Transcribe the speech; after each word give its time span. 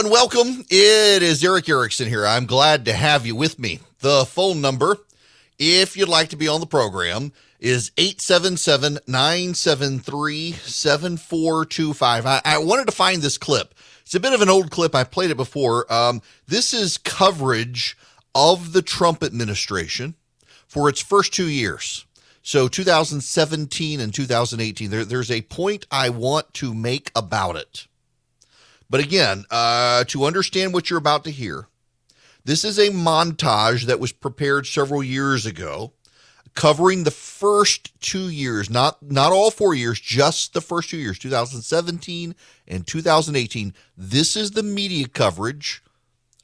and 0.00 0.10
welcome. 0.10 0.64
It 0.70 1.22
is 1.22 1.44
Erick 1.44 1.68
Erickson 1.68 2.08
here. 2.08 2.26
I'm 2.26 2.46
glad 2.46 2.86
to 2.86 2.92
have 2.94 3.26
you 3.26 3.36
with 3.36 3.58
me. 3.58 3.80
The 3.98 4.24
phone 4.24 4.62
number, 4.62 4.96
if 5.58 5.94
you'd 5.94 6.08
like 6.08 6.30
to 6.30 6.36
be 6.36 6.48
on 6.48 6.60
the 6.60 6.66
program, 6.66 7.34
is 7.58 7.92
877 7.98 9.00
973 9.06 10.52
7425. 10.52 12.26
I 12.26 12.58
wanted 12.58 12.86
to 12.86 12.92
find 12.92 13.20
this 13.20 13.36
clip. 13.36 13.74
It's 14.00 14.14
a 14.14 14.20
bit 14.20 14.32
of 14.32 14.40
an 14.40 14.48
old 14.48 14.70
clip. 14.70 14.94
I 14.94 15.04
played 15.04 15.32
it 15.32 15.36
before. 15.36 15.92
Um, 15.92 16.22
this 16.48 16.72
is 16.72 16.96
coverage 16.96 17.94
of 18.34 18.72
the 18.72 18.82
Trump 18.82 19.22
administration 19.22 20.14
for 20.66 20.88
its 20.88 21.02
first 21.02 21.34
two 21.34 21.48
years. 21.48 22.06
So 22.42 22.68
2017 22.68 24.00
and 24.00 24.14
2018, 24.14 24.90
there, 24.90 25.04
there's 25.04 25.30
a 25.30 25.42
point 25.42 25.86
I 25.90 26.08
want 26.08 26.54
to 26.54 26.72
make 26.72 27.12
about 27.14 27.56
it. 27.56 27.86
But 28.90 29.00
again, 29.00 29.44
uh, 29.50 30.04
to 30.08 30.24
understand 30.24 30.74
what 30.74 30.90
you're 30.90 30.98
about 30.98 31.22
to 31.24 31.30
hear, 31.30 31.68
this 32.44 32.64
is 32.64 32.78
a 32.78 32.90
montage 32.90 33.86
that 33.86 34.00
was 34.00 34.10
prepared 34.10 34.66
several 34.66 35.02
years 35.02 35.46
ago, 35.46 35.92
covering 36.54 37.04
the 37.04 37.12
first 37.12 37.98
two 38.00 38.28
years, 38.28 38.68
not 38.68 39.00
not 39.00 39.30
all 39.30 39.52
four 39.52 39.74
years, 39.74 40.00
just 40.00 40.52
the 40.52 40.60
first 40.60 40.90
two 40.90 40.96
years, 40.96 41.18
2017 41.20 42.34
and 42.66 42.86
2018. 42.86 43.74
This 43.96 44.36
is 44.36 44.50
the 44.50 44.64
media 44.64 45.06
coverage 45.06 45.82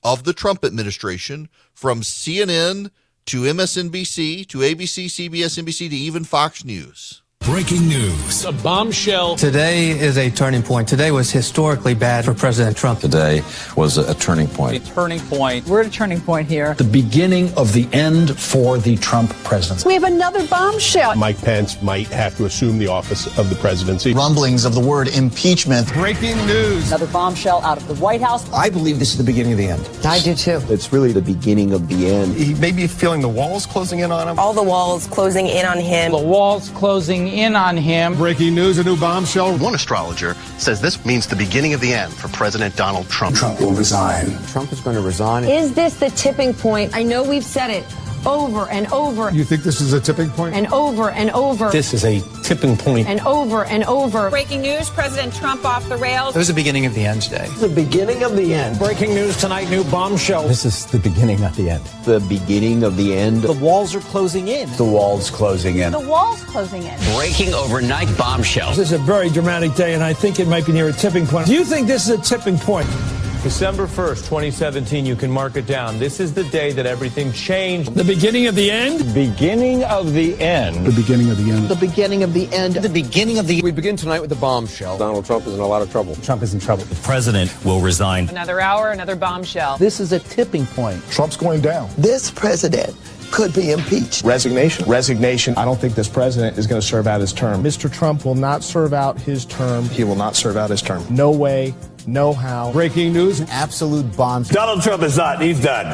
of 0.05 0.23
the 0.23 0.33
Trump 0.33 0.65
administration 0.65 1.49
from 1.75 2.03
CNN 2.03 2.91
to 3.27 3.43
MSNBC 3.43 4.47
to 4.47 4.59
ABC, 4.59 5.07
CBS, 5.07 5.61
NBC 5.61 5.91
to 5.91 5.97
even 5.97 6.23
Fox 6.23 6.65
News. 6.65 7.23
Breaking 7.47 7.87
news. 7.87 8.45
A 8.45 8.51
bombshell. 8.51 9.37
Today 9.37 9.91
is 9.91 10.19
a 10.19 10.29
turning 10.29 10.65
point. 10.65 10.89
Today 10.89 11.13
was 11.13 11.31
historically 11.31 11.95
bad 11.95 12.25
for 12.25 12.35
President 12.35 12.77
Trump. 12.77 12.99
Today 12.99 13.41
was 13.77 13.99
a 13.99 14.15
turning 14.17 14.49
point. 14.49 14.83
A 14.83 14.93
turning 14.93 15.21
point. 15.21 15.65
We're 15.69 15.83
at 15.83 15.87
a 15.87 15.91
turning 15.91 16.21
point 16.21 16.49
here. 16.49 16.75
The 16.75 16.83
beginning 16.83 17.55
of 17.55 17.73
the 17.73 17.89
end 17.93 18.37
for 18.37 18.79
the 18.79 18.97
Trump 18.97 19.31
presidency. 19.45 19.87
We 19.87 19.95
have 19.95 20.03
another 20.03 20.45
bombshell. 20.49 21.15
Mike 21.15 21.41
Pence 21.41 21.81
might 21.83 22.09
have 22.09 22.37
to 22.39 22.47
assume 22.47 22.79
the 22.79 22.89
office 22.89 23.39
of 23.39 23.49
the 23.49 23.55
presidency. 23.55 24.13
Rumblings 24.13 24.65
of 24.65 24.75
the 24.75 24.81
word 24.81 25.07
impeachment. 25.07 25.87
Breaking 25.93 26.37
news. 26.49 26.89
Another 26.89 27.07
bombshell 27.07 27.63
out 27.63 27.79
of 27.79 27.87
the 27.87 27.95
White 27.95 28.23
House. 28.23 28.53
I 28.53 28.71
believe 28.71 28.99
this 28.99 29.13
is 29.13 29.19
the 29.19 29.25
beginning 29.25 29.53
of 29.53 29.59
the 29.59 29.69
end. 29.69 29.89
I 30.05 30.19
do 30.19 30.35
too. 30.35 30.61
It's 30.69 30.93
really 30.93 31.13
the 31.13 31.23
beginning 31.23 31.73
of 31.75 31.87
the 31.87 32.09
end. 32.09 32.35
He 32.35 32.55
may 32.55 32.73
be 32.73 32.89
feeling 32.89 33.21
the 33.21 33.29
walls 33.29 33.67
closing 33.67 34.01
in 34.01 34.11
on 34.11 34.27
him. 34.27 34.37
All 34.37 34.53
the 34.53 34.65
walls 34.65 35.07
closing 35.07 35.47
in 35.47 35.65
on 35.65 35.79
him. 35.79 36.11
The 36.11 36.19
walls 36.19 36.71
closing 36.71 37.29
in 37.29 37.36
on 37.45 37.77
him. 37.77 38.15
Breaking 38.15 38.55
news, 38.55 38.79
a 38.79 38.85
new 38.85 38.97
bombshell. 38.97 39.59
One 39.59 39.75
astrologer 39.75 40.35
says 40.59 40.81
this 40.81 41.05
means 41.05 41.27
the 41.27 41.37
beginning 41.37 41.75
of 41.75 41.81
the 41.81 41.93
end 41.93 42.13
for 42.13 42.29
President 42.29 42.75
Donald 42.77 43.09
Trump. 43.09 43.37
Trump 43.37 43.61
will 43.61 43.73
resign. 43.73 44.27
Trump 44.47 44.73
is 44.73 44.81
going 44.81 44.97
to 44.97 45.03
resign. 45.03 45.45
Is 45.45 45.75
this 45.75 45.99
the 45.99 46.11
tipping 46.11 46.55
point? 46.55 46.97
I 46.97 47.03
know 47.03 47.23
we've 47.23 47.45
said 47.45 47.71
it 47.71 47.85
over 48.27 48.69
and 48.69 48.87
over. 48.93 49.31
You 49.31 49.45
think 49.45 49.63
this 49.63 49.81
is 49.81 49.93
a 49.93 50.01
tipping 50.01 50.31
point? 50.31 50.55
And 50.55 50.67
over 50.69 51.11
and 51.11 51.31
over. 51.31 51.71
This 51.71 51.95
is 51.95 52.05
a 52.05 52.21
tipping 52.43 52.77
point. 52.77 53.09
And 53.09 53.21
over 53.21 53.65
and 53.65 53.85
over. 53.85 54.29
Breaking 54.31 54.61
news 54.61 54.91
President 54.91 55.35
Trump 55.35 55.65
off 55.65 55.89
the 55.89 55.97
rails. 55.97 56.35
It 56.35 56.39
was 56.39 56.49
the 56.49 56.55
beginning 56.55 56.87
of 56.87 56.95
the 56.95 57.05
end 57.05 57.23
today. 57.23 57.49
The 57.59 57.69
beginning 57.69 58.23
of 58.23 58.37
the 58.37 58.53
end. 58.53 58.79
Breaking 58.79 59.15
news 59.15 59.37
tonight, 59.37 59.71
new 59.71 59.85
bombshell. 59.85 60.49
This 60.49 60.65
is 60.65 60.87
the 60.87 60.99
beginning 60.99 61.41
not 61.41 61.55
the 61.55 61.71
end. 61.71 61.85
The 62.05 62.21
beginning 62.21 62.83
of 62.83 62.97
the 62.97 63.15
end. 63.15 63.43
The 63.43 63.53
walls 63.53 63.95
are 63.95 64.01
closing 64.01 64.49
in. 64.49 64.71
The 64.77 64.85
walls 64.85 65.31
closing 65.31 65.79
in. 65.79 65.93
The 65.93 66.01
walls 66.01 66.43
closing 66.45 66.83
in. 66.83 66.99
Breaking 67.15 67.55
overnight 67.55 68.17
bombshell. 68.19 68.71
This 68.71 68.91
is 68.91 68.93
a 68.93 68.99
very 68.99 69.31
dramatic 69.31 69.75
day, 69.75 69.95
and 69.95 70.03
I 70.03 70.13
think 70.13 70.41
it 70.41 70.49
might 70.49 70.67
be 70.67 70.73
near 70.73 70.89
a 70.89 70.93
tipping 70.93 71.27
point. 71.27 71.47
Do 71.47 71.55
you 71.55 71.65
think 71.65 71.87
this 71.87 72.09
is 72.09 72.19
a 72.19 72.23
tipping 72.23 72.59
point? 72.59 72.89
December 73.47 73.87
1st, 73.87 74.25
2017, 74.25 75.07
you 75.07 75.15
can 75.15 75.31
mark 75.31 75.55
it 75.55 75.69
down. 75.69 76.01
This 76.01 76.19
is 76.19 76.35
the 76.35 76.43
day 76.43 76.73
that 76.73 76.85
everything 76.85 77.33
changed. 77.33 77.95
The 77.95 78.03
beginning 78.03 78.49
of 78.49 78.57
the 78.57 78.73
end? 78.73 79.15
Beginning 79.15 79.85
of 79.85 80.13
the 80.15 80.37
end. 80.41 80.85
The 80.85 80.91
beginning 80.91 81.31
of 81.31 81.37
the 81.37 81.53
end. 81.53 81.69
The 81.69 81.77
beginning 81.77 82.25
of 82.25 82.35
the 82.35 82.53
end. 82.53 82.75
The 82.75 82.89
beginning 82.89 83.39
of 83.39 83.47
the 83.47 83.63
We 83.63 83.71
begin 83.71 83.97
tonight 83.97 84.19
with 84.19 84.31
the 84.31 84.37
bombshell. 84.37 84.99
Donald 84.99 85.27
Trump 85.27 85.47
is 85.47 85.55
in 85.55 85.61
a 85.61 85.67
lot 85.67 85.81
of 85.81 85.93
trouble. 85.93 86.17
Trump 86.17 86.43
is 86.43 86.55
in 86.55 86.59
trouble. 86.59 86.87
The 86.87 86.97
president 86.97 87.57
will 87.65 87.81
resign. 87.81 88.29
Another 88.31 88.59
hour, 88.59 88.91
another 88.91 89.15
bombshell. 89.15 89.79
This 89.79 90.01
is 90.01 90.11
a 90.11 90.19
tipping 90.19 90.67
point. 90.67 91.01
Trump's 91.13 91.37
going 91.37 91.61
down. 91.61 91.89
This 91.97 92.33
president 92.33 92.97
could 93.31 93.55
be 93.55 93.71
impeached. 93.71 94.25
Resignation. 94.25 94.89
Resignation. 94.89 95.55
I 95.57 95.65
don't 95.65 95.81
think 95.81 95.95
this 95.95 96.09
president 96.09 96.59
is 96.59 96.67
going 96.67 96.81
to 96.81 96.87
serve 96.87 97.07
out 97.07 97.21
his 97.21 97.33
term. 97.33 97.63
Mr. 97.63 97.93
Trump 97.93 98.25
will 98.25 98.35
not 98.35 98.65
serve 98.65 98.93
out 98.93 99.21
his 99.21 99.45
term. 99.45 99.85
He 99.91 100.03
will 100.03 100.17
not 100.17 100.35
serve 100.35 100.57
out 100.57 100.71
his 100.71 100.83
term. 100.83 101.05
No 101.11 101.31
way, 101.31 101.75
no 102.07 102.33
how. 102.33 102.73
Breaking 102.73 103.13
news. 103.13 103.41
Absolute 103.51 104.17
bombs. 104.17 104.49
Donald 104.49 104.83
Trump 104.83 105.03
is 105.03 105.17
not. 105.17 105.41
He's 105.41 105.61
done. 105.61 105.87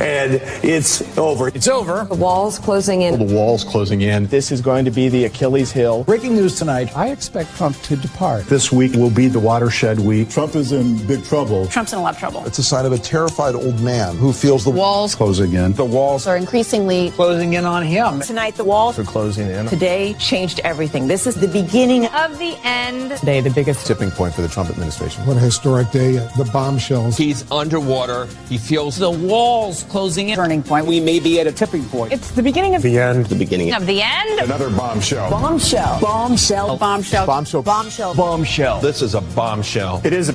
And 0.00 0.40
it's 0.62 1.16
over. 1.18 1.48
It's 1.48 1.68
over. 1.68 2.04
The 2.04 2.14
walls 2.14 2.58
closing 2.58 3.02
in. 3.02 3.18
The 3.26 3.34
walls 3.34 3.64
closing 3.64 4.02
in. 4.02 4.26
This 4.26 4.52
is 4.52 4.60
going 4.60 4.84
to 4.84 4.90
be 4.90 5.08
the 5.08 5.24
Achilles 5.24 5.72
heel. 5.72 6.04
Breaking 6.04 6.34
news 6.34 6.58
tonight. 6.58 6.96
I 6.96 7.10
expect 7.10 7.54
Trump 7.56 7.76
to 7.82 7.96
depart. 7.96 8.46
This 8.46 8.70
week 8.72 8.92
will 8.92 9.10
be 9.10 9.28
the 9.28 9.40
watershed 9.40 9.98
week. 9.98 10.30
Trump 10.30 10.54
is 10.54 10.72
in 10.72 11.04
big 11.06 11.24
trouble. 11.24 11.66
Trump's 11.66 11.92
in 11.92 11.98
a 11.98 12.02
lot 12.02 12.14
of 12.14 12.20
trouble. 12.20 12.44
It's 12.46 12.58
a 12.58 12.62
sign 12.62 12.86
of 12.86 12.92
a 12.92 12.98
terrified 12.98 13.54
old 13.54 13.80
man 13.80 14.16
who 14.16 14.32
feels 14.32 14.64
the 14.64 14.70
walls 14.70 15.14
Closing 15.14 15.52
in. 15.54 15.72
The 15.72 15.84
walls 15.84 16.26
are 16.26 16.36
increasingly 16.36 17.10
Closing 17.12 17.54
in 17.54 17.64
on 17.64 17.82
him. 17.82 18.20
Tonight, 18.20 18.56
the 18.56 18.64
walls 18.64 18.98
are 18.98 19.04
closing 19.04 19.48
in. 19.48 19.66
today 19.66 20.14
changed 20.14 20.60
everything. 20.64 21.06
This 21.06 21.26
is 21.26 21.34
the 21.34 21.48
beginning 21.48 22.06
Of 22.06 22.38
the 22.38 22.56
end. 22.64 23.16
Today, 23.18 23.40
the 23.40 23.50
biggest 23.50 23.86
Tipping 23.86 24.10
point 24.10 24.34
for 24.34 24.42
the 24.42 24.48
Trump 24.48 24.70
administration. 24.70 25.24
What 25.26 25.36
a 25.36 25.40
historic 25.54 25.88
day. 25.92 26.18
Uh, 26.18 26.28
the 26.36 26.44
bombshells. 26.52 27.16
He's 27.16 27.48
underwater. 27.52 28.26
He 28.48 28.58
feels 28.58 28.96
The 28.96 29.08
walls 29.10 29.84
closing 29.84 30.30
in. 30.30 30.36
turning 30.36 30.62
point. 30.64 30.84
we 30.86 30.98
may 30.98 31.20
be 31.20 31.38
at 31.38 31.46
a 31.46 31.52
tipping 31.52 31.84
point. 31.84 32.12
It's 32.12 32.32
the 32.32 32.42
beginning 32.42 32.74
of 32.74 32.82
The 32.82 32.98
end. 32.98 33.26
The 33.26 33.36
beginning. 33.36 33.72
of 33.72 33.86
the 33.86 34.02
end. 34.02 34.40
Another 34.40 34.68
bombshell. 34.68 35.30
Bombshell. 35.30 36.00
Bombshell. 36.00 36.70
Oh. 36.72 36.76
Bombshell. 36.76 37.26
Bombshell. 37.26 37.62
bombshell. 37.62 38.14
bombshell. 38.16 38.80
This 38.80 39.00
is 39.00 39.14
a 39.14 39.20
bombshell. 39.20 40.00
It 40.04 40.12
is. 40.12 40.34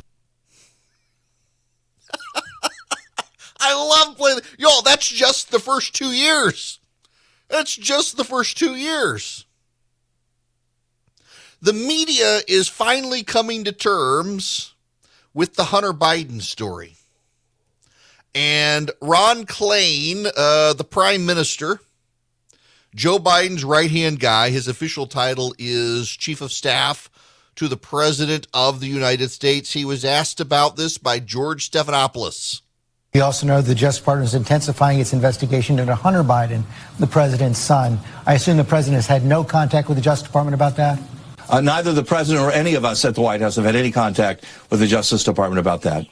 I 3.60 3.74
love 4.06 4.16
playing. 4.16 4.38
Y'all, 4.58 4.80
that's 4.82 5.06
just 5.06 5.50
the 5.50 5.58
first 5.58 5.94
two 5.94 6.12
years. 6.12 6.80
That's 7.48 7.76
just 7.76 8.16
the 8.16 8.24
first 8.24 8.56
two 8.56 8.74
years. 8.74 9.44
The 11.60 11.74
media 11.74 12.40
is 12.48 12.68
finally 12.68 13.22
coming 13.22 13.64
to 13.64 13.72
terms 13.72 14.72
with 15.34 15.54
the 15.54 15.64
Hunter 15.64 15.92
Biden 15.92 16.42
story. 16.42 16.96
And 18.34 18.90
Ron 19.00 19.44
Klain, 19.44 20.30
uh, 20.36 20.72
the 20.74 20.84
prime 20.84 21.26
minister, 21.26 21.80
Joe 22.94 23.18
Biden's 23.18 23.64
right 23.64 23.90
hand 23.90 24.20
guy, 24.20 24.50
his 24.50 24.68
official 24.68 25.06
title 25.06 25.54
is 25.58 26.08
chief 26.08 26.40
of 26.40 26.52
staff 26.52 27.10
to 27.56 27.68
the 27.68 27.76
president 27.76 28.46
of 28.54 28.80
the 28.80 28.86
United 28.86 29.30
States. 29.30 29.72
He 29.72 29.84
was 29.84 30.04
asked 30.04 30.40
about 30.40 30.76
this 30.76 30.98
by 30.98 31.18
George 31.18 31.70
Stephanopoulos. 31.70 32.62
We 33.12 33.20
also 33.20 33.44
know 33.46 33.60
the 33.60 33.74
Justice 33.74 34.00
Department 34.00 34.28
is 34.28 34.34
intensifying 34.34 35.00
its 35.00 35.12
investigation 35.12 35.80
into 35.80 35.96
Hunter 35.96 36.22
Biden, 36.22 36.62
the 37.00 37.08
president's 37.08 37.58
son. 37.58 37.98
I 38.24 38.34
assume 38.34 38.56
the 38.56 38.62
president 38.62 38.98
has 38.98 39.08
had 39.08 39.24
no 39.24 39.42
contact 39.42 39.88
with 39.88 39.96
the 39.96 40.02
Justice 40.02 40.28
Department 40.28 40.54
about 40.54 40.76
that? 40.76 41.00
Uh, 41.50 41.60
neither 41.60 41.92
the 41.92 42.04
president 42.04 42.44
or 42.44 42.52
any 42.52 42.74
of 42.74 42.84
us 42.84 43.04
at 43.04 43.16
the 43.16 43.20
White 43.20 43.40
House 43.40 43.56
have 43.56 43.64
had 43.64 43.74
any 43.74 43.90
contact 43.90 44.44
with 44.70 44.78
the 44.78 44.86
Justice 44.86 45.24
Department 45.24 45.58
about 45.58 45.82
that. 45.82 46.06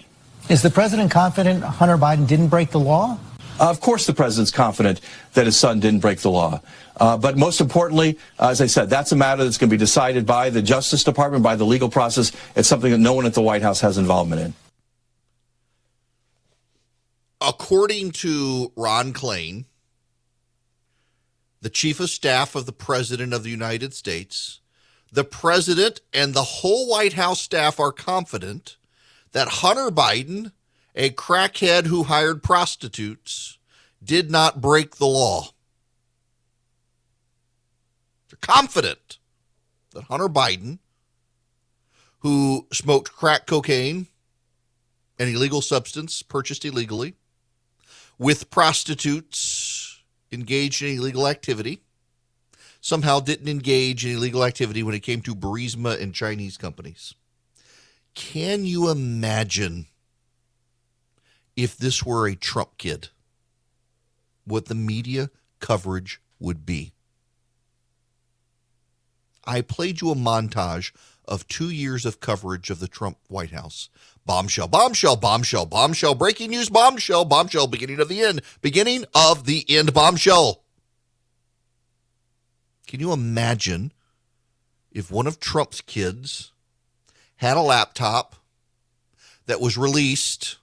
Is 0.49 0.63
the 0.63 0.71
president 0.71 1.13
confident 1.13 1.63
Hunter 1.63 1.97
Biden 1.97 2.27
didn't 2.27 2.49
break 2.49 2.71
the 2.71 2.81
law? 2.81 3.19
Uh, 3.61 3.71
of 3.71 3.81
course, 3.81 4.07
the 4.07 4.13
president's 4.13 4.51
confident 4.51 5.01
that 5.35 5.47
his 5.47 5.57
son 5.57 5.79
didn't 5.79 6.01
break 6.01 6.21
the 6.21 6.31
law. 6.31 6.61
Uh, 6.97 7.17
but 7.17 7.37
most 7.37 7.61
importantly, 7.61 8.19
as 8.41 8.61
I 8.61 8.67
said, 8.67 8.91
that's 8.91 9.13
a 9.13 9.17
matter 9.17 9.45
that's 9.45 9.59
going 9.59 9.71
to 9.71 9.75
be 9.75 9.79
decided 9.79 10.27
by 10.27 10.51
the 10.51 10.63
Justice 10.63 11.05
Department, 11.05 11.45
by 11.45 11.55
the 11.55 11.65
legal 11.65 11.89
process. 11.89 12.33
It's 12.57 12.69
something 12.69 12.91
that 12.91 12.99
no 12.99 13.15
one 13.15 13.25
at 13.25 13.35
the 13.35 13.43
White 13.43 13.63
House 13.63 13.81
has 13.81 13.97
involvement 13.97 14.43
in. 14.43 14.55
According 17.41 18.11
to 18.13 18.73
Ron 18.75 19.13
Klain, 19.13 19.67
the 21.61 21.71
chief 21.71 22.01
of 22.01 22.11
staff 22.11 22.57
of 22.57 22.67
the 22.67 22.73
president 22.73 23.33
of 23.33 23.45
the 23.45 23.51
United 23.51 23.95
States, 23.95 24.61
the 25.11 25.25
president 25.25 26.01
and 26.13 26.35
the 26.35 26.43
whole 26.43 26.89
White 26.89 27.15
House 27.15 27.41
staff 27.41 27.81
are 27.81 27.93
confident 27.93 28.77
that 29.33 29.49
Hunter 29.49 29.91
Biden, 29.91 30.53
a 30.95 31.11
crackhead 31.11 31.87
who 31.87 32.05
hired 32.05 32.43
prostitutes, 32.43 33.59
did 34.03 34.31
not 34.31 34.61
break 34.61 34.97
the 34.97 35.07
law. 35.07 35.49
They're 38.29 38.39
confident 38.41 39.19
that 39.93 40.05
Hunter 40.05 40.29
Biden, 40.29 40.79
who 42.21 42.67
smoked 42.73 43.13
crack 43.13 43.47
cocaine, 43.47 44.09
an 45.19 45.29
illegal 45.29 45.63
substance 45.63 46.23
purchased 46.23 46.65
illegally, 46.65 47.15
with 48.19 48.51
prostitutes 48.51 50.03
engaged 50.31 50.83
in 50.83 50.99
illegal 50.99 51.27
activity, 51.27 51.81
somehow 52.81 53.21
didn't 53.21 53.49
engage 53.49 54.05
in 54.05 54.13
illegal 54.13 54.45
activity 54.45 54.83
when 54.83 54.95
it 54.95 55.01
came 55.01 55.21
to 55.23 55.35
Burisma 55.35 56.01
and 56.01 56.15
Chinese 56.15 56.57
companies. 56.57 57.15
Can 58.15 58.65
you 58.65 58.91
imagine 58.91 59.87
if 61.59 61.77
this 61.77 62.05
were 62.05 62.29
a 62.29 62.37
Trump 62.37 62.79
kid, 62.79 63.09
what 64.45 64.67
the 64.67 64.77
media 64.77 65.29
coverage 65.59 66.21
would 66.39 66.65
be. 66.65 66.93
I 69.45 69.63
played 69.63 70.01
you 70.01 70.13
a 70.13 70.15
montage 70.15 70.93
of 71.25 71.49
two 71.49 71.69
years 71.69 72.07
of 72.07 72.21
coverage 72.21 72.71
of 72.71 72.79
the 72.79 72.87
Trump 72.87 73.19
White 73.27 73.51
House. 73.51 73.89
Bombshell, 74.25 74.69
bombshell, 74.69 75.17
bombshell, 75.17 75.67
bombshell, 75.67 76.15
breaking 76.15 76.51
news, 76.51 76.71
bombshell, 76.71 77.25
bombshell, 77.25 77.67
beginning 77.67 77.99
of 77.99 78.09
the 78.09 78.21
end, 78.21 78.41
beginning 78.63 79.05
of 79.13 79.45
the 79.45 79.65
end, 79.69 79.93
bombshell. 79.93 80.63
Can 82.89 83.01
you 83.01 83.13
imagine 83.13 83.93
if 84.91 85.11
one 85.11 85.27
of 85.27 85.39
Trump's 85.39 85.83
kids 85.83 86.53
had 87.37 87.59
a 87.59 87.61
laptop 87.61 88.37
that 89.45 89.61
was 89.61 89.77
released? 89.77 90.57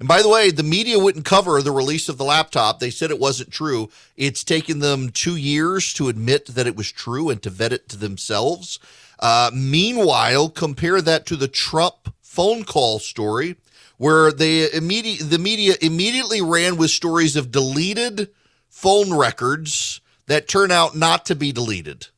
And 0.00 0.08
by 0.08 0.20
the 0.20 0.28
way, 0.28 0.50
the 0.50 0.64
media 0.64 0.98
wouldn't 0.98 1.24
cover 1.24 1.62
the 1.62 1.70
release 1.70 2.08
of 2.08 2.18
the 2.18 2.24
laptop. 2.24 2.80
They 2.80 2.90
said 2.90 3.12
it 3.12 3.20
wasn't 3.20 3.52
true. 3.52 3.88
It's 4.16 4.42
taken 4.42 4.80
them 4.80 5.10
two 5.10 5.36
years 5.36 5.94
to 5.94 6.08
admit 6.08 6.46
that 6.46 6.66
it 6.66 6.74
was 6.74 6.90
true 6.90 7.30
and 7.30 7.40
to 7.44 7.48
vet 7.48 7.72
it 7.72 7.88
to 7.90 7.96
themselves. 7.96 8.80
Uh, 9.20 9.52
meanwhile, 9.54 10.48
compare 10.48 11.00
that 11.00 11.24
to 11.26 11.36
the 11.36 11.46
Trump 11.46 12.12
phone 12.20 12.64
call 12.64 12.98
story, 12.98 13.54
where 13.96 14.32
they 14.32 14.72
immediate 14.72 15.30
the 15.30 15.38
media 15.38 15.76
immediately 15.80 16.42
ran 16.42 16.76
with 16.76 16.90
stories 16.90 17.36
of 17.36 17.52
deleted 17.52 18.28
phone 18.68 19.14
records 19.16 20.00
that 20.26 20.48
turn 20.48 20.70
out 20.70 20.96
not 20.96 21.26
to 21.26 21.34
be 21.34 21.52
deleted. 21.52 22.08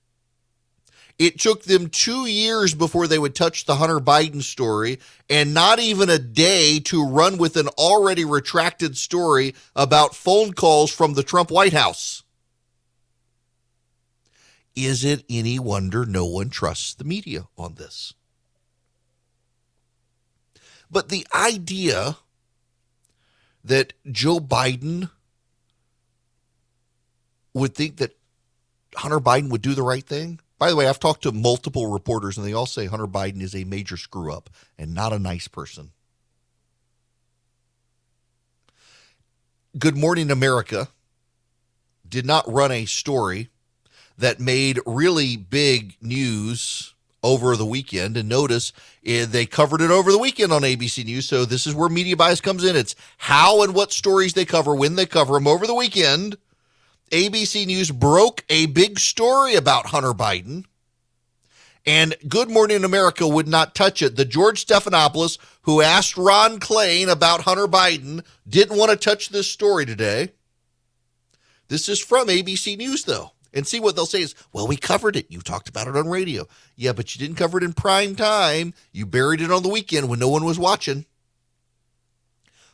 It 1.18 1.38
took 1.38 1.62
them 1.62 1.90
two 1.90 2.26
years 2.26 2.74
before 2.74 3.06
they 3.06 3.18
would 3.18 3.36
touch 3.36 3.64
the 3.64 3.76
Hunter 3.76 4.00
Biden 4.00 4.42
story, 4.42 4.98
and 5.30 5.54
not 5.54 5.78
even 5.78 6.10
a 6.10 6.18
day 6.18 6.80
to 6.80 7.06
run 7.06 7.38
with 7.38 7.56
an 7.56 7.68
already 7.68 8.24
retracted 8.24 8.96
story 8.96 9.54
about 9.76 10.16
phone 10.16 10.52
calls 10.52 10.92
from 10.92 11.14
the 11.14 11.22
Trump 11.22 11.52
White 11.52 11.72
House. 11.72 12.24
Is 14.74 15.04
it 15.04 15.24
any 15.30 15.58
wonder 15.60 16.04
no 16.04 16.24
one 16.24 16.50
trusts 16.50 16.94
the 16.94 17.04
media 17.04 17.46
on 17.56 17.76
this? 17.76 18.14
But 20.90 21.10
the 21.10 21.26
idea 21.32 22.16
that 23.62 23.92
Joe 24.10 24.40
Biden 24.40 25.10
would 27.54 27.74
think 27.74 27.96
that 27.96 28.16
Hunter 28.96 29.20
Biden 29.20 29.50
would 29.50 29.62
do 29.62 29.74
the 29.74 29.82
right 29.82 30.04
thing. 30.04 30.40
By 30.58 30.70
the 30.70 30.76
way, 30.76 30.86
I've 30.86 31.00
talked 31.00 31.22
to 31.22 31.32
multiple 31.32 31.88
reporters 31.88 32.36
and 32.36 32.46
they 32.46 32.52
all 32.52 32.66
say 32.66 32.86
Hunter 32.86 33.06
Biden 33.06 33.40
is 33.40 33.54
a 33.54 33.64
major 33.64 33.96
screw 33.96 34.32
up 34.32 34.50
and 34.78 34.94
not 34.94 35.12
a 35.12 35.18
nice 35.18 35.48
person. 35.48 35.90
Good 39.76 39.96
Morning 39.96 40.30
America 40.30 40.88
did 42.08 42.24
not 42.24 42.50
run 42.50 42.70
a 42.70 42.84
story 42.84 43.48
that 44.16 44.38
made 44.38 44.78
really 44.86 45.36
big 45.36 45.96
news 46.00 46.94
over 47.24 47.56
the 47.56 47.66
weekend. 47.66 48.16
And 48.16 48.28
notice 48.28 48.72
eh, 49.04 49.26
they 49.26 49.46
covered 49.46 49.80
it 49.80 49.90
over 49.90 50.12
the 50.12 50.18
weekend 50.18 50.52
on 50.52 50.62
ABC 50.62 51.04
News. 51.04 51.26
So 51.26 51.44
this 51.44 51.66
is 51.66 51.74
where 51.74 51.88
media 51.88 52.16
bias 52.16 52.40
comes 52.40 52.62
in. 52.62 52.76
It's 52.76 52.94
how 53.16 53.62
and 53.62 53.74
what 53.74 53.92
stories 53.92 54.34
they 54.34 54.44
cover 54.44 54.74
when 54.74 54.94
they 54.94 55.06
cover 55.06 55.34
them 55.34 55.48
over 55.48 55.66
the 55.66 55.74
weekend. 55.74 56.36
ABC 57.10 57.66
News 57.66 57.90
broke 57.90 58.44
a 58.48 58.66
big 58.66 58.98
story 58.98 59.54
about 59.54 59.86
Hunter 59.86 60.12
Biden. 60.12 60.64
And 61.86 62.14
Good 62.26 62.48
Morning 62.48 62.82
America 62.82 63.28
would 63.28 63.46
not 63.46 63.74
touch 63.74 64.00
it. 64.00 64.16
The 64.16 64.24
George 64.24 64.64
Stephanopoulos, 64.64 65.38
who 65.62 65.82
asked 65.82 66.16
Ron 66.16 66.58
Klain 66.58 67.08
about 67.08 67.42
Hunter 67.42 67.66
Biden, 67.66 68.24
didn't 68.48 68.78
want 68.78 68.90
to 68.90 68.96
touch 68.96 69.28
this 69.28 69.50
story 69.50 69.84
today. 69.84 70.30
This 71.68 71.88
is 71.88 72.00
from 72.00 72.28
ABC 72.28 72.76
News, 72.78 73.04
though. 73.04 73.32
And 73.52 73.66
see 73.66 73.80
what 73.80 73.94
they'll 73.94 74.06
say 74.06 74.22
is, 74.22 74.34
well, 74.52 74.66
we 74.66 74.76
covered 74.76 75.14
it. 75.14 75.30
You 75.30 75.40
talked 75.40 75.68
about 75.68 75.86
it 75.86 75.96
on 75.96 76.08
radio. 76.08 76.46
Yeah, 76.74 76.92
but 76.92 77.14
you 77.14 77.18
didn't 77.24 77.36
cover 77.36 77.58
it 77.58 77.64
in 77.64 77.72
prime 77.72 78.16
time. 78.16 78.74
You 78.90 79.06
buried 79.06 79.40
it 79.40 79.52
on 79.52 79.62
the 79.62 79.68
weekend 79.68 80.08
when 80.08 80.18
no 80.18 80.28
one 80.28 80.44
was 80.44 80.58
watching. 80.58 81.06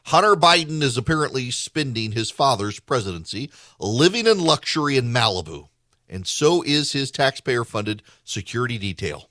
Hunter 0.05 0.35
Biden 0.35 0.83
is 0.83 0.97
apparently 0.97 1.51
spending 1.51 2.13
his 2.13 2.31
father's 2.31 2.81
presidency 2.81 3.51
living 3.79 4.27
in 4.27 4.39
luxury 4.39 4.97
in 4.97 5.13
Malibu, 5.13 5.69
and 6.09 6.27
so 6.27 6.63
is 6.63 6.93
his 6.93 7.11
taxpayer 7.11 7.65
funded 7.65 8.03
security 8.25 8.79
detail. 8.79 9.30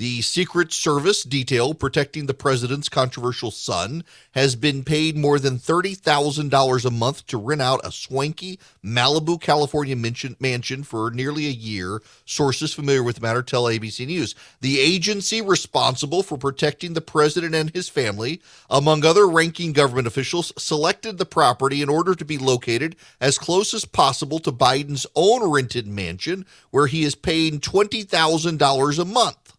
The 0.00 0.22
Secret 0.22 0.72
Service 0.72 1.24
detail 1.24 1.74
protecting 1.74 2.24
the 2.24 2.32
president's 2.32 2.88
controversial 2.88 3.50
son 3.50 4.02
has 4.30 4.56
been 4.56 4.82
paid 4.82 5.14
more 5.14 5.38
than 5.38 5.58
$30,000 5.58 6.84
a 6.86 6.90
month 6.90 7.26
to 7.26 7.36
rent 7.36 7.60
out 7.60 7.84
a 7.84 7.92
swanky 7.92 8.58
Malibu, 8.82 9.38
California 9.38 9.94
mansion 9.94 10.84
for 10.84 11.10
nearly 11.10 11.48
a 11.48 11.50
year. 11.50 12.00
Sources 12.24 12.72
familiar 12.72 13.02
with 13.02 13.16
the 13.16 13.20
matter 13.20 13.42
tell 13.42 13.64
ABC 13.64 14.06
News. 14.06 14.34
The 14.62 14.80
agency 14.80 15.42
responsible 15.42 16.22
for 16.22 16.38
protecting 16.38 16.94
the 16.94 17.02
president 17.02 17.54
and 17.54 17.68
his 17.68 17.90
family, 17.90 18.40
among 18.70 19.04
other 19.04 19.28
ranking 19.28 19.74
government 19.74 20.06
officials, 20.06 20.50
selected 20.56 21.18
the 21.18 21.26
property 21.26 21.82
in 21.82 21.90
order 21.90 22.14
to 22.14 22.24
be 22.24 22.38
located 22.38 22.96
as 23.20 23.36
close 23.36 23.74
as 23.74 23.84
possible 23.84 24.38
to 24.38 24.50
Biden's 24.50 25.06
own 25.14 25.50
rented 25.50 25.86
mansion, 25.86 26.46
where 26.70 26.86
he 26.86 27.02
is 27.02 27.14
paying 27.14 27.60
$20,000 27.60 28.98
a 28.98 29.04
month. 29.04 29.49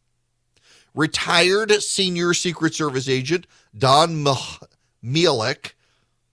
Retired 0.94 1.72
senior 1.82 2.34
Secret 2.34 2.76
Service 2.76 3.08
agent 3.08 3.48
Don 3.78 4.26
Mihalek, 5.02 5.72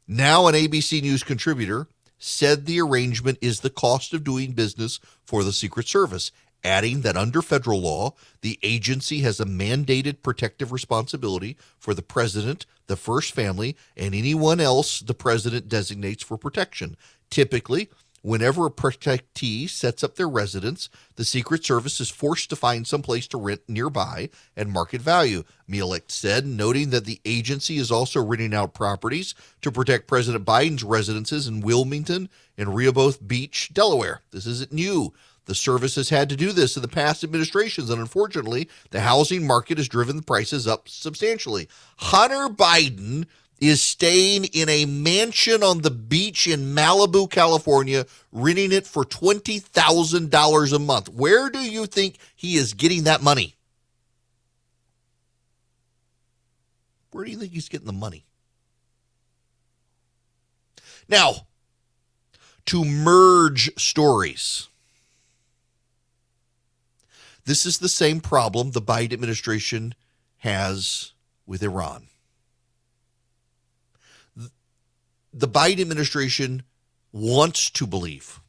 now 0.09 0.49
an 0.49 0.55
ABC 0.55 1.01
News 1.01 1.23
contributor, 1.23 1.87
said 2.19 2.67
the 2.67 2.81
arrangement 2.81 3.39
is 3.41 3.61
the 3.61 3.71
cost 3.71 4.13
of 4.13 4.25
doing 4.25 4.53
business 4.53 4.99
for 5.23 5.45
the 5.45 5.53
Secret 5.53 5.87
Service, 5.87 6.33
adding 6.65 7.03
that 7.03 7.17
under 7.17 7.41
federal 7.41 7.81
law, 7.81 8.15
the 8.41 8.59
agency 8.65 9.21
has 9.21 9.39
a 9.39 9.45
mandated 9.45 10.23
protective 10.25 10.73
responsibility 10.73 11.57
for 11.79 11.95
the 11.95 12.03
president, 12.03 12.67
the 12.89 12.97
first 12.97 13.33
family, 13.33 13.77
and 13.97 14.13
anyone 14.13 14.59
else 14.59 14.99
the 14.99 15.15
president 15.15 15.69
designates 15.69 16.25
for 16.25 16.37
protection. 16.37 16.97
Typically, 17.31 17.89
Whenever 18.23 18.67
a 18.67 18.71
protectee 18.71 19.69
sets 19.69 20.03
up 20.03 20.17
their 20.17 20.29
residence, 20.29 20.89
the 21.17 21.25
Secret 21.25 21.65
Service 21.65 22.01
is 22.01 22.11
forced 22.11 22.51
to 22.51 22.57
find 22.57 22.87
some 22.87 23.03
place 23.03 23.29
to 23.29 23.39
rent 23.39 23.61
nearby 23.69 24.29
at 24.57 24.69
market 24.69 25.01
value, 25.01 25.45
Mihalek 25.71 26.11
said, 26.11 26.45
noting 26.45 26.91
that 26.91 27.05
the 27.05 27.21
agency 27.25 27.79
is 27.79 27.93
also 27.93 28.23
renting 28.23 28.55
out 28.55 28.75
properties 28.75 29.35
to 29.63 29.71
protect 29.71 30.09
President 30.09 30.45
Biden's 30.45 30.85
residences 30.85 31.47
in 31.47 31.61
Wilmington 31.61 32.29
and 32.57 32.75
Rehoboth 32.75 33.27
Beach, 33.27 33.71
Delaware. 33.73 34.23
This 34.33 34.47
isn't 34.47 34.73
new. 34.73 35.13
The 35.45 35.55
service 35.55 35.95
has 35.95 36.11
had 36.11 36.29
to 36.29 36.37
do 36.37 36.53
this 36.53 36.77
in 36.77 36.83
the 36.83 36.89
past 36.89 37.25
administrations, 37.25 37.89
and 37.89 38.01
unfortunately, 38.01 38.69
the 38.91 39.01
housing 39.01 39.47
market 39.47 39.79
has 39.79 39.89
driven 39.89 40.17
the 40.17 40.23
prices 40.23 40.67
up 40.67 40.91
substantially. 40.91 41.69
Hunter 41.97 42.53
Biden 42.55 43.27
is 43.61 43.83
staying 43.83 44.45
in 44.45 44.69
a 44.69 44.85
mansion 44.85 45.63
on 45.63 45.83
the 45.83 45.91
beach 45.91 46.47
in 46.47 46.75
Malibu, 46.75 47.31
California, 47.31 48.07
renting 48.31 48.73
it 48.73 48.87
for 48.87 49.05
$20,000 49.05 50.73
a 50.73 50.79
month. 50.79 51.09
Where 51.09 51.51
do 51.51 51.59
you 51.59 51.87
think 51.87 52.19
he 52.37 52.57
is 52.57 52.75
getting 52.75 53.05
that 53.05 53.23
money? 53.23 53.57
Where 57.11 57.25
do 57.25 57.31
you 57.31 57.39
think 57.39 57.53
he's 57.53 57.69
getting 57.69 57.87
the 57.87 57.93
money? 57.93 58.25
Now, 61.09 61.47
to 62.67 62.85
merge 62.85 63.71
stories. 63.81 64.69
This 67.47 67.65
is 67.65 67.79
the 67.79 67.89
same 67.89 68.21
problem 68.21 68.73
the 68.73 68.83
Biden 68.83 69.15
administration 69.15 69.95
has 70.39 71.13
with 71.47 71.63
Iran. 71.63 72.09
The 75.39 75.49
Biden 75.49 75.81
administration 75.81 76.65
wants 77.13 77.71
to 77.71 77.87
believe. 77.87 78.41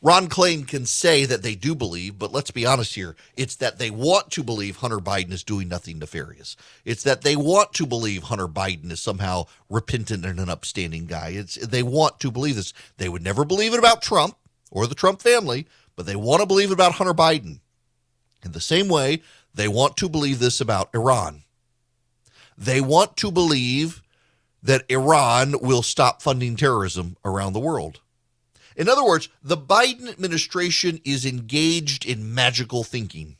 Ron 0.00 0.28
Klain 0.28 0.68
can 0.68 0.84
say 0.84 1.24
that 1.24 1.42
they 1.42 1.54
do 1.54 1.74
believe, 1.74 2.18
but 2.18 2.32
let's 2.32 2.50
be 2.50 2.66
honest 2.66 2.94
here. 2.94 3.16
It's 3.36 3.56
that 3.56 3.78
they 3.78 3.90
want 3.90 4.30
to 4.32 4.42
believe 4.42 4.76
Hunter 4.76 4.98
Biden 4.98 5.32
is 5.32 5.42
doing 5.42 5.68
nothing 5.68 5.98
nefarious. 5.98 6.56
It's 6.84 7.02
that 7.04 7.22
they 7.22 7.36
want 7.36 7.72
to 7.74 7.86
believe 7.86 8.24
Hunter 8.24 8.48
Biden 8.48 8.90
is 8.90 9.00
somehow 9.00 9.46
repentant 9.70 10.26
and 10.26 10.38
an 10.38 10.50
upstanding 10.50 11.06
guy. 11.06 11.28
It's 11.28 11.54
they 11.54 11.82
want 11.82 12.20
to 12.20 12.30
believe 12.30 12.56
this. 12.56 12.74
They 12.98 13.08
would 13.08 13.22
never 13.22 13.46
believe 13.46 13.72
it 13.72 13.78
about 13.78 14.02
Trump 14.02 14.36
or 14.70 14.86
the 14.86 14.94
Trump 14.94 15.22
family, 15.22 15.66
but 15.96 16.04
they 16.04 16.16
want 16.16 16.40
to 16.40 16.46
believe 16.46 16.70
it 16.70 16.74
about 16.74 16.92
Hunter 16.92 17.14
Biden. 17.14 17.60
In 18.44 18.52
the 18.52 18.60
same 18.60 18.88
way, 18.88 19.22
they 19.54 19.68
want 19.68 19.96
to 19.98 20.08
believe 20.10 20.38
this 20.38 20.60
about 20.60 20.94
Iran. 20.94 21.44
They 22.58 22.82
want 22.82 23.16
to 23.18 23.30
believe 23.30 24.02
that 24.64 24.84
Iran 24.88 25.54
will 25.60 25.82
stop 25.82 26.22
funding 26.22 26.56
terrorism 26.56 27.16
around 27.24 27.52
the 27.52 27.60
world. 27.60 28.00
In 28.76 28.88
other 28.88 29.04
words, 29.04 29.28
the 29.42 29.58
Biden 29.58 30.08
administration 30.08 31.00
is 31.04 31.24
engaged 31.24 32.04
in 32.04 32.34
magical 32.34 32.82
thinking. 32.82 33.36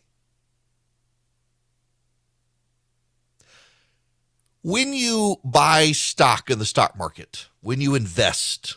When 4.63 4.93
you 4.93 5.41
buy 5.43 5.93
stock 5.93 6.51
in 6.51 6.59
the 6.59 6.65
stock 6.65 6.97
market, 6.97 7.49
when 7.61 7.81
you 7.81 7.95
invest, 7.95 8.77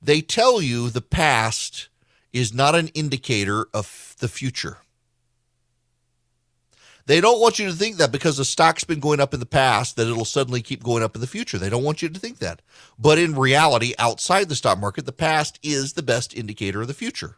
they 0.00 0.20
tell 0.20 0.62
you 0.62 0.88
the 0.88 1.02
past 1.02 1.88
is 2.32 2.54
not 2.54 2.74
an 2.74 2.88
indicator 2.88 3.66
of 3.74 4.16
the 4.18 4.28
future. 4.28 4.78
They 7.06 7.20
don't 7.20 7.40
want 7.40 7.58
you 7.58 7.66
to 7.66 7.72
think 7.72 7.96
that 7.96 8.12
because 8.12 8.36
the 8.36 8.44
stock's 8.44 8.84
been 8.84 9.00
going 9.00 9.20
up 9.20 9.34
in 9.34 9.40
the 9.40 9.46
past 9.46 9.96
that 9.96 10.06
it'll 10.06 10.24
suddenly 10.24 10.62
keep 10.62 10.82
going 10.82 11.02
up 11.02 11.14
in 11.14 11.20
the 11.20 11.26
future. 11.26 11.58
They 11.58 11.70
don't 11.70 11.82
want 11.82 12.00
you 12.00 12.08
to 12.08 12.18
think 12.18 12.38
that. 12.38 12.62
But 12.98 13.18
in 13.18 13.34
reality, 13.34 13.94
outside 13.98 14.48
the 14.48 14.54
stock 14.54 14.78
market, 14.78 15.06
the 15.06 15.12
past 15.12 15.58
is 15.62 15.94
the 15.94 16.02
best 16.02 16.34
indicator 16.34 16.80
of 16.80 16.86
the 16.86 16.94
future. 16.94 17.36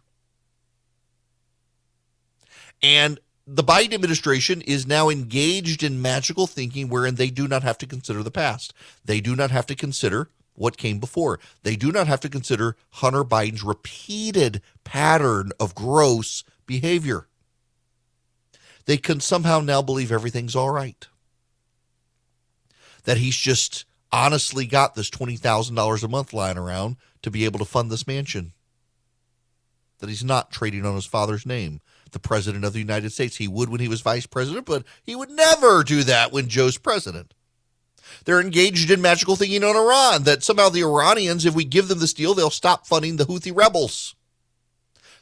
And 2.83 3.18
the 3.47 3.64
Biden 3.64 3.94
administration 3.94 4.61
is 4.62 4.87
now 4.87 5.09
engaged 5.09 5.83
in 5.83 6.02
magical 6.02 6.47
thinking 6.47 6.88
wherein 6.88 7.14
they 7.14 7.30
do 7.30 7.49
not 7.49 7.62
have 7.62 7.78
to 7.78 7.87
consider 7.87 8.23
the 8.23 8.30
past. 8.30 8.75
They 9.04 9.21
do 9.21 9.35
not 9.35 9.50
have 9.50 9.66
to 9.66 9.75
consider 9.75 10.30
what 10.54 10.76
came 10.76 10.99
before. 10.99 11.40
They 11.62 11.76
do 11.76 11.90
not 11.90 12.06
have 12.06 12.21
to 12.21 12.28
consider 12.28 12.76
Hunter 12.90 13.25
Biden's 13.25 13.62
repeated 13.62 14.62
pattern 14.85 15.52
of 15.59 15.75
gross 15.75 16.44
behavior. 16.66 17.26
They 18.86 18.96
can 18.96 19.20
somehow 19.20 19.60
now 19.60 19.82
believe 19.82 20.12
everything's 20.12 20.56
all 20.56 20.70
right. 20.70 21.06
That 23.04 23.18
he's 23.18 23.36
just 23.36 23.84
honestly 24.12 24.66
got 24.66 24.94
this 24.94 25.10
$20,000 25.10 26.04
a 26.04 26.08
month 26.08 26.32
lying 26.32 26.58
around 26.58 26.96
to 27.22 27.30
be 27.30 27.44
able 27.44 27.58
to 27.58 27.64
fund 27.64 27.90
this 27.90 28.06
mansion. 28.06 28.52
That 29.98 30.08
he's 30.08 30.24
not 30.24 30.50
trading 30.50 30.84
on 30.84 30.94
his 30.94 31.06
father's 31.06 31.46
name, 31.46 31.80
the 32.12 32.18
president 32.18 32.64
of 32.64 32.72
the 32.72 32.78
United 32.78 33.10
States. 33.10 33.36
He 33.36 33.48
would 33.48 33.70
when 33.70 33.80
he 33.80 33.88
was 33.88 34.02
vice 34.02 34.26
president, 34.26 34.66
but 34.66 34.84
he 35.02 35.16
would 35.16 35.30
never 35.30 35.82
do 35.82 36.02
that 36.04 36.32
when 36.32 36.48
Joe's 36.48 36.78
president. 36.78 37.34
They're 38.24 38.40
engaged 38.40 38.90
in 38.90 39.00
magical 39.00 39.36
thinking 39.36 39.64
on 39.64 39.76
Iran 39.76 40.24
that 40.24 40.42
somehow 40.42 40.68
the 40.68 40.82
Iranians, 40.82 41.44
if 41.44 41.54
we 41.54 41.64
give 41.64 41.88
them 41.88 42.00
this 42.00 42.12
deal, 42.12 42.34
they'll 42.34 42.50
stop 42.50 42.86
funding 42.86 43.16
the 43.16 43.24
Houthi 43.24 43.54
rebels. 43.54 44.14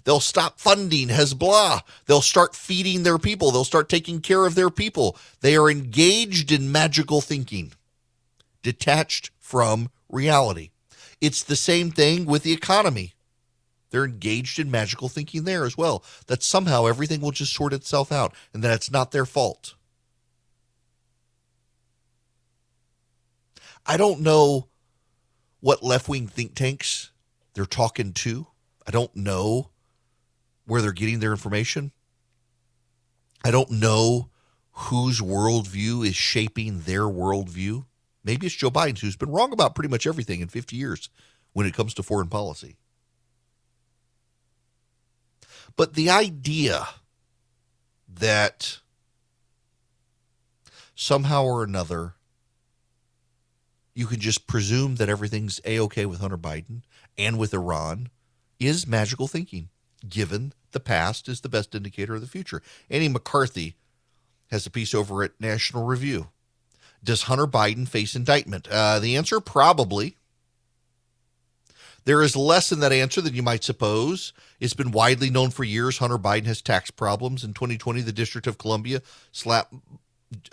They'll 0.05 0.21
stop 0.21 0.59
funding 0.59 1.09
Hezbollah. 1.09 1.83
They'll 2.07 2.21
start 2.21 2.57
feeding 2.57 3.03
their 3.03 3.19
people. 3.19 3.51
They'll 3.51 3.65
start 3.65 3.89
taking 3.89 4.21
care 4.21 4.47
of 4.47 4.55
their 4.55 4.71
people. 4.71 5.17
They 5.41 5.57
are 5.57 5.71
engaged 5.71 6.51
in 6.51 6.73
magical 6.73 7.21
thinking, 7.21 7.73
detached 8.63 9.31
from 9.39 9.91
reality. 10.09 10.71
It's 11.21 11.43
the 11.45 11.57
same 11.57 11.91
thing 11.91 12.27
with 12.27 12.43
the 12.43 12.53
economy. 12.53 13.15
They're 13.91 14.05
engaged 14.05 14.59
in 14.59 14.71
magical 14.71 15.09
thinking 15.09 15.45
there 15.45 15.65
as 15.65 15.77
well, 15.77 16.03
that 16.27 16.43
somehow 16.43 16.87
everything 16.87 17.21
will 17.21 17.31
just 17.31 17.53
sort 17.53 17.73
itself 17.73 18.11
out 18.11 18.35
and 18.53 18.65
that 18.65 18.73
it's 18.73 18.91
not 18.91 19.13
their 19.13 19.27
fault. 19.27 19.75
I 23.85 23.97
don't 23.97 24.21
know 24.21 24.69
what 25.61 25.83
left 25.83 26.09
wing 26.09 26.27
think 26.27 26.55
tanks 26.55 27.11
they're 27.55 27.67
talking 27.67 28.13
to. 28.15 28.47
I 28.87 28.91
don't 28.91 29.15
know 29.15 29.72
where 30.67 30.81
they're 30.81 30.93
getting 30.93 31.21
their 31.21 31.33
information. 31.33 31.93
I 33.45 33.51
don't 33.51 33.71
know 33.71 34.31
whose 34.73 35.21
worldview 35.21 36.07
is 36.07 36.17
shaping 36.17 36.81
their 36.81 37.03
worldview. 37.03 37.85
Maybe 38.25 38.47
it's 38.47 38.55
Joe 38.55 38.71
Biden's, 38.71 39.01
who's 39.01 39.17
been 39.17 39.31
wrong 39.31 39.53
about 39.53 39.75
pretty 39.75 39.89
much 39.91 40.07
everything 40.07 40.41
in 40.41 40.49
50 40.49 40.77
years 40.77 41.09
when 41.53 41.67
it 41.67 41.75
comes 41.75 41.93
to 41.95 42.03
foreign 42.03 42.29
policy. 42.29 42.77
But 45.77 45.95
the 45.95 46.11
idea 46.11 46.87
that 48.09 48.79
somehow 50.95 51.45
or 51.45 51.65
another 51.65 52.15
you 53.95 54.07
can 54.07 54.21
just 54.21 54.47
presume 54.47 54.97
that 54.97 55.09
everything's 55.09 55.61
a 55.65 55.79
okay 55.81 56.07
with 56.07 56.21
Hunter 56.21 56.39
Biden 56.39 56.83
and 57.19 57.39
with 57.39 57.53
Iran 57.53 58.09
is 58.59 58.87
magical 58.87 59.29
thinking, 59.29 59.69
given 60.09 60.53
the 60.73 60.81
past 60.81 61.29
is 61.29 61.41
the 61.41 61.49
best 61.49 61.75
indicator 61.75 62.15
of 62.15 62.21
the 62.21 62.27
future. 62.27 62.63
Andy 62.91 63.09
McCarthy 63.09 63.77
has 64.51 64.67
a 64.67 64.71
piece 64.71 64.95
over 64.95 65.23
at 65.23 65.41
National 65.41 65.85
Review. 65.85 66.29
Does 67.03 67.23
Hunter 67.23 67.47
Biden 67.47 67.89
face 67.89 68.15
indictment? 68.15 68.69
Uh, 68.69 68.99
the 68.99 69.17
answer 69.17 69.41
probably. 69.41 70.17
There 72.05 72.23
is 72.23 72.37
less 72.37 72.73
in 72.73 72.81
that 72.81 72.93
answer 72.93 73.21
than 73.21 73.35
you 73.35 73.43
might 73.43 73.63
suppose. 73.63 74.33
It's 74.59 74.75
been 74.75 74.91
widely 74.91 75.31
known 75.31 75.51
for 75.51 75.63
years 75.63 75.99
Hunter 75.99 76.19
Biden 76.19 76.47
has 76.47 76.61
tax 76.61 76.91
problems. 76.91 77.45
In 77.45 77.55
2020, 77.55 78.01
the 78.01 78.13
District 78.13 78.47
of 78.47 78.59
Columbia 78.59 79.03
slapped 79.31 79.73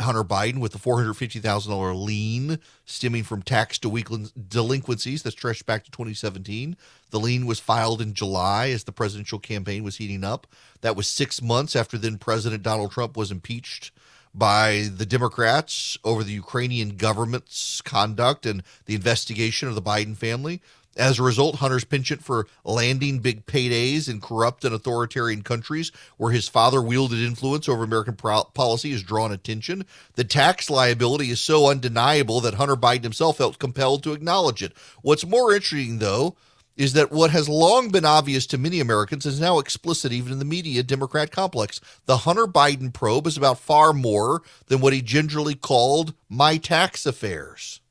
Hunter 0.02 0.24
Biden 0.24 0.60
with 0.60 0.72
the 0.72 0.80
$450,000 0.80 2.06
lien 2.06 2.60
stemming 2.86 3.24
from 3.24 3.42
tax 3.42 3.80
delinquencies 3.80 5.24
that 5.24 5.32
stretched 5.32 5.66
back 5.66 5.84
to 5.86 5.92
2017. 5.92 6.76
The 7.12 7.20
lien 7.20 7.46
was 7.46 7.60
filed 7.60 8.02
in 8.02 8.14
July 8.14 8.70
as 8.70 8.84
the 8.84 8.92
presidential 8.92 9.40
campaign 9.40 9.84
was 9.84 9.98
heating 9.98 10.24
up. 10.24 10.48
That 10.82 10.96
was 10.96 11.08
six 11.08 11.42
months 11.42 11.76
after 11.76 11.98
then 11.98 12.18
President 12.18 12.64
Donald 12.64 12.92
Trump 12.92 13.18
was 13.18 13.32
impeached 13.32 13.92
by 14.34 14.90
the 14.96 15.06
Democrats 15.06 15.98
over 16.04 16.24
the 16.24 16.34
Ukrainian 16.34 16.98
government's 16.98 17.82
conduct 17.82 18.46
and 18.46 18.62
the 18.86 18.96
investigation 18.96 19.68
of 19.68 19.76
the 19.76 19.82
Biden 19.82 20.16
family. 20.16 20.62
As 20.98 21.18
a 21.20 21.24
result, 21.24 21.56
Hunter's 21.56 21.86
penchant 21.86 22.24
for 22.24 22.48
landing 22.66 23.20
big 23.20 23.46
paydays 23.46 24.10
in 24.10 24.20
corrupt 24.20 24.66
and 24.66 24.74
authoritarian 24.74 25.44
countries 25.44 25.92
where 26.18 26.32
his 26.32 26.50
father 26.50 26.82
wielded 26.82 27.20
influence 27.20 27.70
over 27.70 27.84
American 27.84 28.16
policy 28.16 28.92
has 28.92 29.04
drawn 29.04 29.32
attention. 29.32 29.86
The 30.16 30.24
tax 30.24 30.70
liability 30.70 31.30
is 31.30 31.40
so 31.40 31.68
undeniable 31.68 32.42
that 32.42 32.56
Hunter 32.56 32.76
Biden 32.76 33.04
himself 33.04 33.38
felt 33.38 33.60
compelled 33.60 34.04
to 34.04 34.14
acknowledge 34.14 34.62
it. 34.62 34.74
What's 35.02 35.26
more 35.26 35.54
interesting, 35.54 36.00
though, 36.00 36.36
is 36.76 36.94
that 36.94 37.12
what 37.12 37.32
has 37.32 37.50
long 37.50 37.90
been 37.90 38.06
obvious 38.06 38.48
to 38.48 38.58
many 38.58 38.80
Americans 38.80 39.26
is 39.26 39.40
now 39.40 39.60
explicit 39.60 40.14
even 40.14 40.32
in 40.32 40.40
the 40.40 40.46
media 40.46 40.82
Democrat 40.82 41.30
complex. 41.30 41.82
The 42.06 42.18
Hunter 42.18 42.48
Biden 42.48 42.94
probe 42.94 43.28
is 43.28 43.36
about 43.38 43.60
far 43.60 43.92
more 43.92 44.42
than 44.68 44.80
what 44.80 44.94
he 44.94 45.02
gingerly 45.02 45.56
called 45.56 46.14
my 46.30 46.58
tax 46.58 47.06
affairs. 47.06 47.82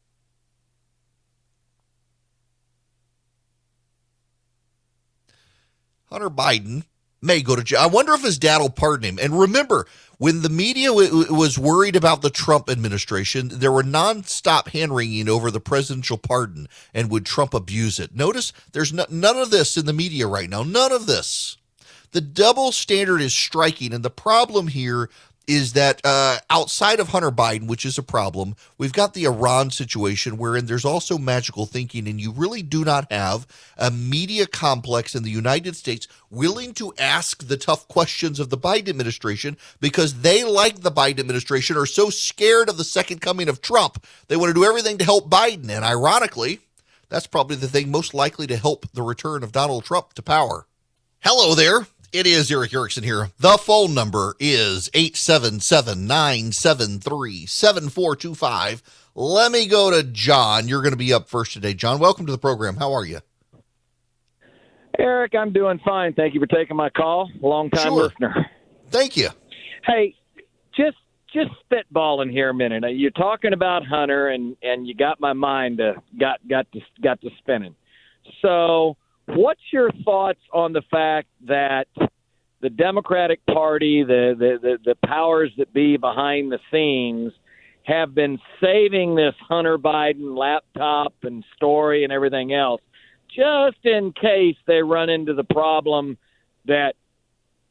Hunter 6.10 6.30
Biden 6.30 6.84
may 7.20 7.42
go 7.42 7.56
to 7.56 7.64
jail. 7.64 7.80
I 7.80 7.86
wonder 7.86 8.14
if 8.14 8.22
his 8.22 8.38
dad 8.38 8.58
will 8.58 8.70
pardon 8.70 9.08
him. 9.10 9.18
And 9.20 9.38
remember, 9.38 9.86
when 10.18 10.42
the 10.42 10.48
media 10.48 10.88
w- 10.88 11.32
was 11.32 11.58
worried 11.58 11.96
about 11.96 12.22
the 12.22 12.30
Trump 12.30 12.70
administration, 12.70 13.50
there 13.52 13.72
were 13.72 13.82
nonstop 13.82 14.68
hand 14.68 14.94
wringing 14.94 15.28
over 15.28 15.50
the 15.50 15.60
presidential 15.60 16.18
pardon 16.18 16.68
and 16.94 17.10
would 17.10 17.26
Trump 17.26 17.54
abuse 17.54 17.98
it. 17.98 18.14
Notice 18.14 18.52
there's 18.72 18.92
no, 18.92 19.06
none 19.10 19.36
of 19.36 19.50
this 19.50 19.76
in 19.76 19.86
the 19.86 19.92
media 19.92 20.26
right 20.26 20.48
now. 20.48 20.62
None 20.62 20.92
of 20.92 21.06
this. 21.06 21.56
The 22.12 22.20
double 22.20 22.72
standard 22.72 23.20
is 23.20 23.34
striking. 23.34 23.92
And 23.92 24.04
the 24.04 24.10
problem 24.10 24.68
here 24.68 25.10
is 25.48 25.72
that 25.72 26.00
uh, 26.04 26.36
outside 26.50 27.00
of 27.00 27.08
Hunter 27.08 27.30
Biden, 27.30 27.66
which 27.66 27.86
is 27.86 27.96
a 27.96 28.02
problem, 28.02 28.54
we've 28.76 28.92
got 28.92 29.14
the 29.14 29.24
Iran 29.24 29.70
situation 29.70 30.36
wherein 30.36 30.66
there's 30.66 30.84
also 30.84 31.16
magical 31.16 31.64
thinking, 31.64 32.06
and 32.06 32.20
you 32.20 32.30
really 32.30 32.62
do 32.62 32.84
not 32.84 33.10
have 33.10 33.46
a 33.78 33.90
media 33.90 34.46
complex 34.46 35.14
in 35.14 35.22
the 35.22 35.30
United 35.30 35.74
States 35.74 36.06
willing 36.30 36.74
to 36.74 36.92
ask 36.98 37.48
the 37.48 37.56
tough 37.56 37.88
questions 37.88 38.38
of 38.38 38.50
the 38.50 38.58
Biden 38.58 38.90
administration 38.90 39.56
because 39.80 40.20
they, 40.20 40.44
like 40.44 40.80
the 40.80 40.92
Biden 40.92 41.18
administration, 41.18 41.78
are 41.78 41.86
so 41.86 42.10
scared 42.10 42.68
of 42.68 42.76
the 42.76 42.84
second 42.84 43.22
coming 43.22 43.48
of 43.48 43.62
Trump. 43.62 44.04
They 44.28 44.36
want 44.36 44.50
to 44.50 44.54
do 44.54 44.64
everything 44.66 44.98
to 44.98 45.04
help 45.04 45.30
Biden. 45.30 45.70
And 45.70 45.84
ironically, 45.84 46.60
that's 47.08 47.26
probably 47.26 47.56
the 47.56 47.68
thing 47.68 47.90
most 47.90 48.12
likely 48.12 48.46
to 48.48 48.56
help 48.58 48.86
the 48.92 49.02
return 49.02 49.42
of 49.42 49.52
Donald 49.52 49.84
Trump 49.84 50.12
to 50.12 50.22
power. 50.22 50.66
Hello 51.20 51.54
there. 51.54 51.86
It 52.10 52.26
is 52.26 52.50
Erick 52.50 52.72
Erickson 52.72 53.04
here. 53.04 53.28
The 53.38 53.58
phone 53.58 53.92
number 53.92 54.34
is 54.40 54.88
877 54.94 56.06
973 56.06 57.44
7425. 57.44 58.82
Let 59.14 59.52
me 59.52 59.66
go 59.66 59.90
to 59.90 60.02
John. 60.02 60.68
You're 60.68 60.80
going 60.80 60.92
to 60.92 60.96
be 60.96 61.12
up 61.12 61.28
first 61.28 61.52
today. 61.52 61.74
John, 61.74 61.98
welcome 61.98 62.24
to 62.24 62.32
the 62.32 62.38
program. 62.38 62.76
How 62.76 62.94
are 62.94 63.04
you? 63.04 63.20
Erick, 64.98 65.34
I'm 65.34 65.52
doing 65.52 65.80
fine. 65.84 66.14
Thank 66.14 66.32
you 66.32 66.40
for 66.40 66.46
taking 66.46 66.78
my 66.78 66.88
call. 66.88 67.30
Long 67.42 67.68
time 67.68 67.88
sure. 67.88 68.04
listener. 68.04 68.46
Thank 68.88 69.18
you. 69.18 69.28
Hey, 69.84 70.14
just 70.74 70.96
just 71.34 71.50
spitballing 71.70 72.30
here 72.30 72.48
a 72.48 72.54
minute. 72.54 72.96
You're 72.96 73.10
talking 73.10 73.52
about 73.52 73.84
Hunter, 73.84 74.28
and 74.28 74.56
and 74.62 74.88
you 74.88 74.94
got 74.94 75.20
my 75.20 75.34
mind 75.34 75.82
uh, 75.82 75.92
got 76.18 76.40
got 76.48 76.72
to 76.72 76.80
got 77.02 77.20
to 77.20 77.28
spinning. 77.38 77.74
So 78.40 78.96
What's 79.28 79.60
your 79.72 79.90
thoughts 80.04 80.40
on 80.52 80.72
the 80.72 80.82
fact 80.90 81.28
that 81.46 81.86
the 82.60 82.70
Democratic 82.70 83.44
Party, 83.46 84.02
the, 84.02 84.34
the, 84.38 84.58
the, 84.60 84.78
the 84.84 85.06
powers 85.06 85.52
that 85.58 85.72
be 85.72 85.96
behind 85.96 86.50
the 86.50 86.58
scenes, 86.72 87.32
have 87.84 88.14
been 88.14 88.38
saving 88.60 89.14
this 89.14 89.34
Hunter 89.48 89.78
Biden 89.78 90.36
laptop 90.36 91.14
and 91.22 91.44
story 91.56 92.04
and 92.04 92.12
everything 92.12 92.52
else 92.52 92.80
just 93.28 93.84
in 93.84 94.12
case 94.12 94.56
they 94.66 94.82
run 94.82 95.08
into 95.08 95.34
the 95.34 95.44
problem 95.44 96.18
that 96.66 96.94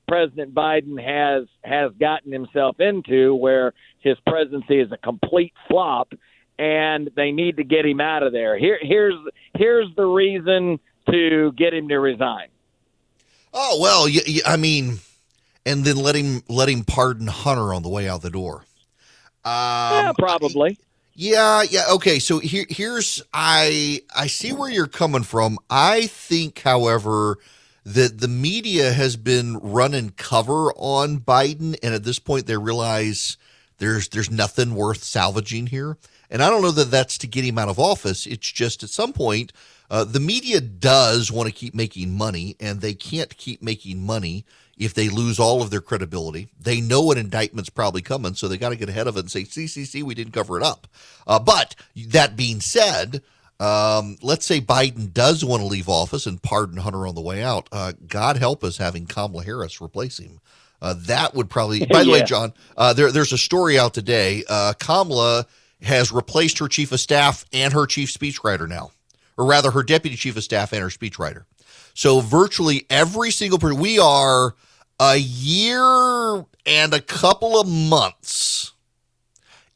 President 0.08 0.54
Biden 0.54 1.02
has 1.02 1.48
has 1.64 1.92
gotten 2.00 2.32
himself 2.32 2.80
into, 2.80 3.36
where 3.36 3.74
his 4.00 4.16
presidency 4.26 4.80
is 4.80 4.92
a 4.92 4.98
complete 4.98 5.54
flop, 5.68 6.14
and 6.58 7.10
they 7.16 7.32
need 7.32 7.58
to 7.58 7.64
get 7.64 7.86
him 7.86 8.00
out 8.00 8.24
of 8.24 8.32
there. 8.32 8.58
Here, 8.58 8.80
here's 8.82 9.16
here's 9.56 9.94
the 9.98 10.06
reason 10.06 10.80
to 11.12 11.52
get 11.54 11.74
him 11.74 11.88
to 11.90 12.00
resign. 12.00 12.48
Oh 13.54 13.80
well, 13.82 14.06
y- 14.06 14.22
y- 14.28 14.42
I 14.46 14.58
mean, 14.58 15.00
and 15.66 15.86
then 15.86 15.98
let 15.98 16.16
him 16.16 16.44
let 16.50 16.70
him 16.70 16.84
pardon 16.84 17.28
Hunter 17.28 17.74
on 17.74 17.84
the 17.84 17.90
way 17.90 18.08
out 18.10 18.22
the 18.22 18.30
door. 18.30 18.66
Um, 19.46 19.54
yeah, 19.90 20.14
probably. 20.18 20.80
Yeah, 21.16 21.64
yeah. 21.64 21.86
Okay, 21.94 22.20
so 22.20 22.40
here, 22.40 22.66
here's 22.70 23.24
I 23.34 24.02
I 24.16 24.28
see 24.28 24.54
where 24.54 24.70
you're 24.70 24.88
coming 24.88 25.24
from. 25.24 25.60
I 25.70 26.08
think, 26.08 26.62
however, 26.62 27.40
that 27.86 28.20
the 28.20 28.28
media 28.28 28.94
has 28.94 29.18
been 29.18 29.58
running 29.58 30.12
cover 30.12 30.74
on 30.76 31.20
Biden, 31.20 31.76
and 31.84 31.94
at 31.96 32.04
this 32.04 32.20
point, 32.20 32.48
they 32.48 32.58
realize 32.58 33.38
there's 33.80 34.10
there's 34.10 34.32
nothing 34.32 34.76
worth 34.76 35.04
salvaging 35.04 35.68
here. 35.68 35.98
And 36.30 36.44
I 36.44 36.50
don't 36.50 36.62
know 36.62 36.72
that 36.72 36.92
that's 36.92 37.18
to 37.20 37.28
get 37.28 37.46
him 37.46 37.58
out 37.58 37.70
of 37.70 37.80
office. 37.80 38.28
It's 38.28 38.52
just 38.52 38.84
at 38.84 38.90
some 38.90 39.14
point, 39.14 39.54
uh, 39.90 40.04
the 40.04 40.20
media 40.20 40.62
does 40.62 41.32
want 41.32 41.48
to 41.48 41.54
keep 41.54 41.74
making 41.74 42.18
money, 42.18 42.56
and 42.60 42.82
they 42.82 42.94
can't 42.94 43.36
keep 43.38 43.62
making 43.62 44.06
money 44.06 44.46
if 44.78 44.94
they 44.94 45.10
lose 45.10 45.40
all 45.40 45.62
of 45.62 45.70
their 45.70 45.82
credibility. 45.82 46.50
They 46.60 46.82
know 46.82 47.12
an 47.12 47.18
indictment's 47.18 47.70
probably 47.70 48.02
coming, 48.02 48.36
so 48.36 48.48
they 48.48 48.58
got 48.58 48.70
to 48.70 48.76
get 48.76 48.90
ahead 48.90 49.08
of 49.08 49.18
it 49.18 49.22
and 49.22 49.32
say, 49.32 49.44
"See, 49.44 49.68
see, 49.68 49.86
see, 49.86 50.04
we 50.04 50.16
didn't 50.16 50.34
cover 50.34 50.58
it 50.58 50.64
up." 50.64 50.88
Uh, 51.26 51.40
but 51.40 51.76
that 51.96 52.36
being 52.36 52.62
said, 52.62 53.22
um, 53.60 54.18
let's 54.22 54.46
say 54.46 54.62
Biden 54.62 55.14
does 55.14 55.44
want 55.44 55.62
to 55.62 55.68
leave 55.68 55.90
office 55.90 56.26
and 56.26 56.42
pardon 56.42 56.78
Hunter 56.78 57.08
on 57.08 57.16
the 57.16 57.22
way 57.22 57.44
out. 57.44 57.68
Uh, 57.72 57.94
God 58.08 58.38
help 58.38 58.64
us 58.64 58.78
having 58.78 59.08
Kamala 59.08 59.44
Harris 59.44 59.82
replace 59.82 60.20
him. 60.20 60.40
Uh, 60.82 60.96
that 61.00 61.34
would 61.34 61.50
probably. 61.50 61.86
By 61.92 62.04
the 62.04 62.12
way, 62.12 62.24
John, 62.24 62.54
uh, 62.76 62.94
there, 62.94 63.12
there's 63.12 63.34
a 63.34 63.38
story 63.38 63.80
out 63.80 63.94
today. 63.94 64.44
Uh, 64.48 64.74
Kamala 64.80 65.48
has 65.82 66.12
replaced 66.12 66.60
her 66.60 66.68
chief 66.68 66.92
of 66.92 67.00
staff 67.00 67.46
and 67.54 67.74
her 67.74 67.86
chief 67.86 68.12
speechwriter 68.14 68.68
now, 68.68 68.92
or 69.38 69.46
rather, 69.46 69.72
her 69.72 69.84
deputy 69.84 70.16
chief 70.16 70.36
of 70.36 70.44
staff 70.44 70.74
and 70.74 70.82
her 70.82 70.90
speechwriter. 70.90 71.46
So 71.94 72.20
virtually 72.20 72.86
every 72.90 73.32
single 73.32 73.60
person, 73.60 73.80
we 73.80 74.00
are 74.00 74.56
a 75.00 75.18
year 75.18 76.46
and 76.66 76.94
a 76.94 77.02
couple 77.02 77.60
of 77.60 77.68
months 77.68 78.74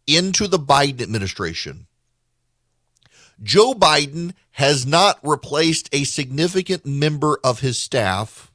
into 0.08 0.48
the 0.48 0.60
Biden 0.60 1.02
administration. 1.02 1.88
Joe 3.42 3.74
Biden 3.74 4.34
has 4.52 4.86
not 4.86 5.20
replaced 5.24 5.90
a 5.92 6.04
significant 6.04 6.86
member 6.86 7.40
of 7.44 7.62
his 7.62 7.80
staff, 7.80 8.52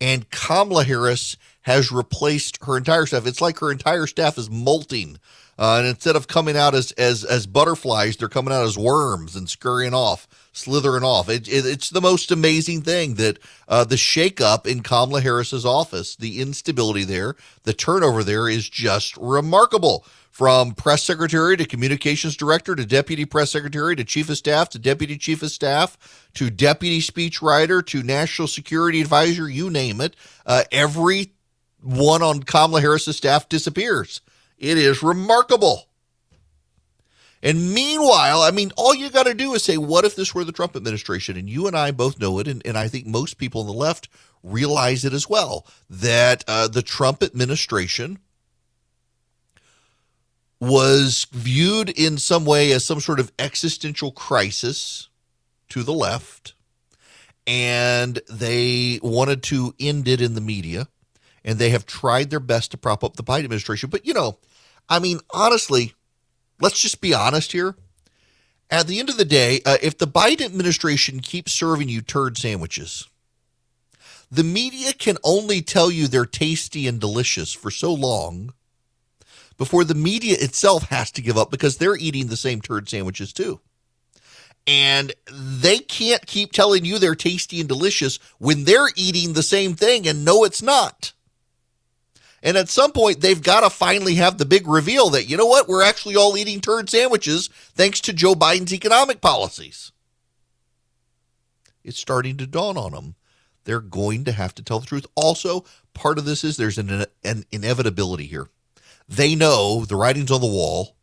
and 0.00 0.30
Kamala 0.30 0.84
Harris 0.84 1.36
has 1.62 1.92
replaced 1.92 2.58
her 2.64 2.76
entire 2.76 3.06
staff. 3.06 3.26
It's 3.26 3.40
like 3.40 3.58
her 3.58 3.70
entire 3.70 4.06
staff 4.06 4.38
is 4.38 4.50
molting. 4.50 5.18
Uh, 5.58 5.76
and 5.78 5.86
instead 5.86 6.16
of 6.16 6.26
coming 6.26 6.56
out 6.56 6.74
as, 6.74 6.92
as 6.92 7.24
as 7.24 7.46
butterflies, 7.46 8.16
they're 8.16 8.28
coming 8.28 8.52
out 8.52 8.64
as 8.64 8.76
worms 8.76 9.36
and 9.36 9.48
scurrying 9.48 9.94
off, 9.94 10.26
slithering 10.52 11.04
off. 11.04 11.28
It, 11.28 11.46
it, 11.48 11.64
it's 11.66 11.90
the 11.90 12.00
most 12.00 12.30
amazing 12.30 12.82
thing 12.82 13.14
that 13.14 13.38
uh, 13.68 13.84
the 13.84 13.96
shakeup 13.96 14.66
in 14.66 14.82
Kamala 14.82 15.20
Harris's 15.20 15.64
office, 15.64 16.16
the 16.16 16.40
instability 16.40 17.04
there, 17.04 17.36
the 17.62 17.72
turnover 17.72 18.24
there 18.24 18.48
is 18.48 18.68
just 18.68 19.16
remarkable. 19.16 20.04
From 20.30 20.74
press 20.74 21.04
secretary 21.04 21.56
to 21.56 21.64
communications 21.64 22.36
director 22.36 22.74
to 22.74 22.84
deputy 22.84 23.24
press 23.24 23.52
secretary 23.52 23.94
to 23.94 24.02
chief 24.02 24.28
of 24.28 24.36
staff 24.36 24.68
to 24.70 24.80
deputy 24.80 25.16
chief 25.16 25.44
of 25.44 25.52
staff 25.52 25.96
to 26.34 26.50
deputy 26.50 27.00
speechwriter 27.00 27.86
to 27.86 28.02
national 28.02 28.48
security 28.48 29.00
advisor, 29.00 29.48
you 29.48 29.70
name 29.70 30.00
it. 30.00 30.16
Uh, 30.44 30.64
every 30.72 31.34
one 31.80 32.20
on 32.20 32.42
Kamala 32.42 32.80
Harris's 32.80 33.16
staff 33.16 33.48
disappears. 33.48 34.22
It 34.58 34.78
is 34.78 35.02
remarkable. 35.02 35.88
And 37.44 37.74
meanwhile, 37.74 38.40
I 38.40 38.50
mean, 38.50 38.72
all 38.74 38.94
you 38.94 39.10
got 39.10 39.24
to 39.26 39.34
do 39.34 39.52
is 39.52 39.62
say, 39.62 39.76
what 39.76 40.06
if 40.06 40.16
this 40.16 40.34
were 40.34 40.44
the 40.44 40.52
Trump 40.52 40.74
administration? 40.74 41.36
And 41.36 41.48
you 41.48 41.66
and 41.66 41.76
I 41.76 41.90
both 41.90 42.18
know 42.18 42.38
it. 42.38 42.48
And, 42.48 42.62
and 42.64 42.78
I 42.78 42.88
think 42.88 43.06
most 43.06 43.36
people 43.36 43.60
on 43.60 43.66
the 43.66 43.72
left 43.74 44.08
realize 44.42 45.04
it 45.04 45.12
as 45.12 45.28
well 45.28 45.66
that 45.90 46.42
uh, 46.48 46.68
the 46.68 46.80
Trump 46.80 47.22
administration 47.22 48.18
was 50.58 51.26
viewed 51.32 51.90
in 51.90 52.16
some 52.16 52.46
way 52.46 52.72
as 52.72 52.84
some 52.84 53.00
sort 53.00 53.20
of 53.20 53.30
existential 53.38 54.10
crisis 54.10 55.10
to 55.68 55.82
the 55.82 55.92
left. 55.92 56.54
And 57.46 58.20
they 58.30 59.00
wanted 59.02 59.42
to 59.44 59.74
end 59.78 60.08
it 60.08 60.22
in 60.22 60.34
the 60.34 60.40
media. 60.40 60.88
And 61.44 61.58
they 61.58 61.70
have 61.70 61.86
tried 61.86 62.30
their 62.30 62.40
best 62.40 62.70
to 62.70 62.78
prop 62.78 63.04
up 63.04 63.16
the 63.16 63.22
Biden 63.22 63.44
administration. 63.44 63.90
But, 63.90 64.06
you 64.06 64.14
know, 64.14 64.38
I 64.88 64.98
mean, 64.98 65.20
honestly, 65.32 65.94
let's 66.60 66.80
just 66.80 67.00
be 67.00 67.14
honest 67.14 67.52
here. 67.52 67.76
At 68.70 68.86
the 68.86 68.98
end 68.98 69.10
of 69.10 69.18
the 69.18 69.24
day, 69.24 69.60
uh, 69.66 69.76
if 69.82 69.98
the 69.98 70.06
Biden 70.06 70.46
administration 70.46 71.20
keeps 71.20 71.52
serving 71.52 71.88
you 71.88 72.00
turd 72.00 72.38
sandwiches, 72.38 73.08
the 74.30 74.44
media 74.44 74.92
can 74.92 75.18
only 75.22 75.62
tell 75.62 75.90
you 75.90 76.08
they're 76.08 76.26
tasty 76.26 76.88
and 76.88 77.00
delicious 77.00 77.52
for 77.52 77.70
so 77.70 77.92
long 77.92 78.52
before 79.56 79.84
the 79.84 79.94
media 79.94 80.36
itself 80.40 80.84
has 80.88 81.10
to 81.12 81.22
give 81.22 81.38
up 81.38 81.50
because 81.50 81.76
they're 81.76 81.96
eating 81.96 82.26
the 82.26 82.36
same 82.36 82.60
turd 82.60 82.88
sandwiches 82.88 83.32
too. 83.32 83.60
And 84.66 85.12
they 85.30 85.78
can't 85.78 86.26
keep 86.26 86.52
telling 86.52 86.84
you 86.84 86.98
they're 86.98 87.14
tasty 87.14 87.60
and 87.60 87.68
delicious 87.68 88.18
when 88.38 88.64
they're 88.64 88.88
eating 88.96 89.34
the 89.34 89.42
same 89.42 89.74
thing 89.74 90.08
and 90.08 90.24
no, 90.24 90.44
it's 90.44 90.62
not. 90.62 91.12
And 92.44 92.58
at 92.58 92.68
some 92.68 92.92
point, 92.92 93.22
they've 93.22 93.42
got 93.42 93.60
to 93.62 93.70
finally 93.70 94.16
have 94.16 94.36
the 94.36 94.44
big 94.44 94.68
reveal 94.68 95.08
that, 95.10 95.24
you 95.24 95.36
know 95.38 95.46
what, 95.46 95.66
we're 95.66 95.82
actually 95.82 96.14
all 96.14 96.36
eating 96.36 96.60
turd 96.60 96.90
sandwiches 96.90 97.48
thanks 97.74 98.00
to 98.02 98.12
Joe 98.12 98.34
Biden's 98.34 98.74
economic 98.74 99.22
policies. 99.22 99.92
It's 101.82 101.98
starting 101.98 102.36
to 102.36 102.46
dawn 102.46 102.76
on 102.76 102.92
them. 102.92 103.14
They're 103.64 103.80
going 103.80 104.24
to 104.26 104.32
have 104.32 104.54
to 104.56 104.62
tell 104.62 104.78
the 104.78 104.86
truth. 104.86 105.06
Also, 105.14 105.64
part 105.94 106.18
of 106.18 106.26
this 106.26 106.44
is 106.44 106.58
there's 106.58 106.76
an, 106.76 107.06
an 107.24 107.44
inevitability 107.50 108.26
here. 108.26 108.48
They 109.08 109.34
know 109.34 109.86
the 109.86 109.96
writing's 109.96 110.30
on 110.30 110.42
the 110.42 110.46
wall. 110.46 110.96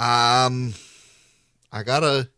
Um, 0.00 0.72
I 1.70 1.82
gotta. 1.82 2.30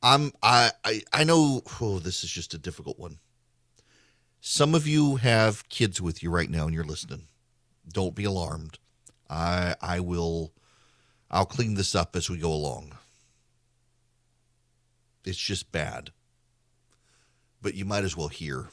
I'm. 0.00 0.30
I. 0.42 0.70
I. 0.84 1.02
I 1.12 1.24
know. 1.24 1.62
Oh, 1.80 1.98
this 1.98 2.22
is 2.22 2.30
just 2.30 2.54
a 2.54 2.58
difficult 2.58 3.00
one. 3.00 3.18
Some 4.40 4.72
of 4.72 4.86
you 4.86 5.16
have 5.16 5.68
kids 5.68 6.00
with 6.00 6.22
you 6.22 6.30
right 6.30 6.48
now, 6.48 6.66
and 6.66 6.72
you're 6.72 6.84
listening. 6.84 7.26
Don't 7.92 8.14
be 8.14 8.22
alarmed. 8.22 8.78
I. 9.28 9.74
I 9.80 9.98
will. 9.98 10.52
I'll 11.32 11.46
clean 11.46 11.74
this 11.74 11.96
up 11.96 12.14
as 12.14 12.30
we 12.30 12.38
go 12.38 12.52
along. 12.52 12.92
It's 15.24 15.38
just 15.38 15.72
bad. 15.72 16.10
But 17.60 17.74
you 17.74 17.84
might 17.84 18.04
as 18.04 18.16
well 18.16 18.28
hear. 18.28 18.68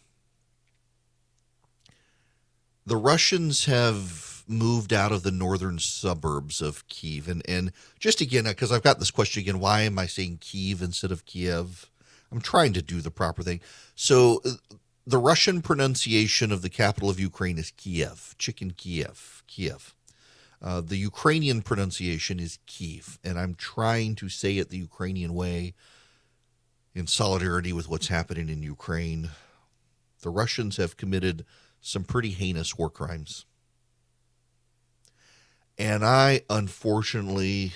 The 2.85 2.97
Russians 2.97 3.65
have 3.65 4.28
moved 4.49 4.91
out 4.91 5.11
of 5.11 5.23
the 5.23 5.31
northern 5.31 5.79
suburbs 5.79 6.61
of 6.61 6.87
Kyiv. 6.87 7.27
And, 7.27 7.41
and 7.47 7.71
just 7.99 8.21
again, 8.21 8.45
because 8.45 8.71
I've 8.71 8.83
got 8.83 8.99
this 8.99 9.11
question 9.11 9.41
again 9.41 9.59
why 9.59 9.81
am 9.81 9.99
I 9.99 10.07
saying 10.07 10.39
Kyiv 10.39 10.81
instead 10.81 11.11
of 11.11 11.25
Kiev? 11.25 11.89
I'm 12.31 12.41
trying 12.41 12.73
to 12.73 12.81
do 12.81 13.01
the 13.01 13.11
proper 13.11 13.43
thing. 13.43 13.59
So 13.95 14.41
uh, 14.45 14.51
the 15.05 15.17
Russian 15.17 15.61
pronunciation 15.61 16.51
of 16.51 16.61
the 16.61 16.69
capital 16.69 17.09
of 17.09 17.19
Ukraine 17.19 17.57
is 17.57 17.71
Kiev, 17.71 18.35
chicken 18.37 18.71
Kiev, 18.71 19.43
Kiev. 19.47 19.95
Uh, 20.61 20.81
the 20.81 20.97
Ukrainian 20.97 21.61
pronunciation 21.61 22.39
is 22.39 22.59
Kyiv, 22.67 23.17
and 23.23 23.39
I'm 23.39 23.55
trying 23.55 24.15
to 24.15 24.27
say 24.27 24.57
it 24.57 24.69
the 24.69 24.77
Ukrainian 24.77 25.33
way 25.33 25.73
in 26.93 27.07
solidarity 27.07 27.71
with 27.71 27.87
what's 27.87 28.09
happening 28.09 28.49
in 28.49 28.61
Ukraine. 28.61 29.29
The 30.21 30.29
Russians 30.29 30.77
have 30.77 30.97
committed 30.97 31.45
some 31.81 32.03
pretty 32.03 32.31
heinous 32.31 32.77
war 32.77 32.89
crimes. 32.89 33.45
And 35.79 36.05
I 36.05 36.41
unfortunately 36.49 37.73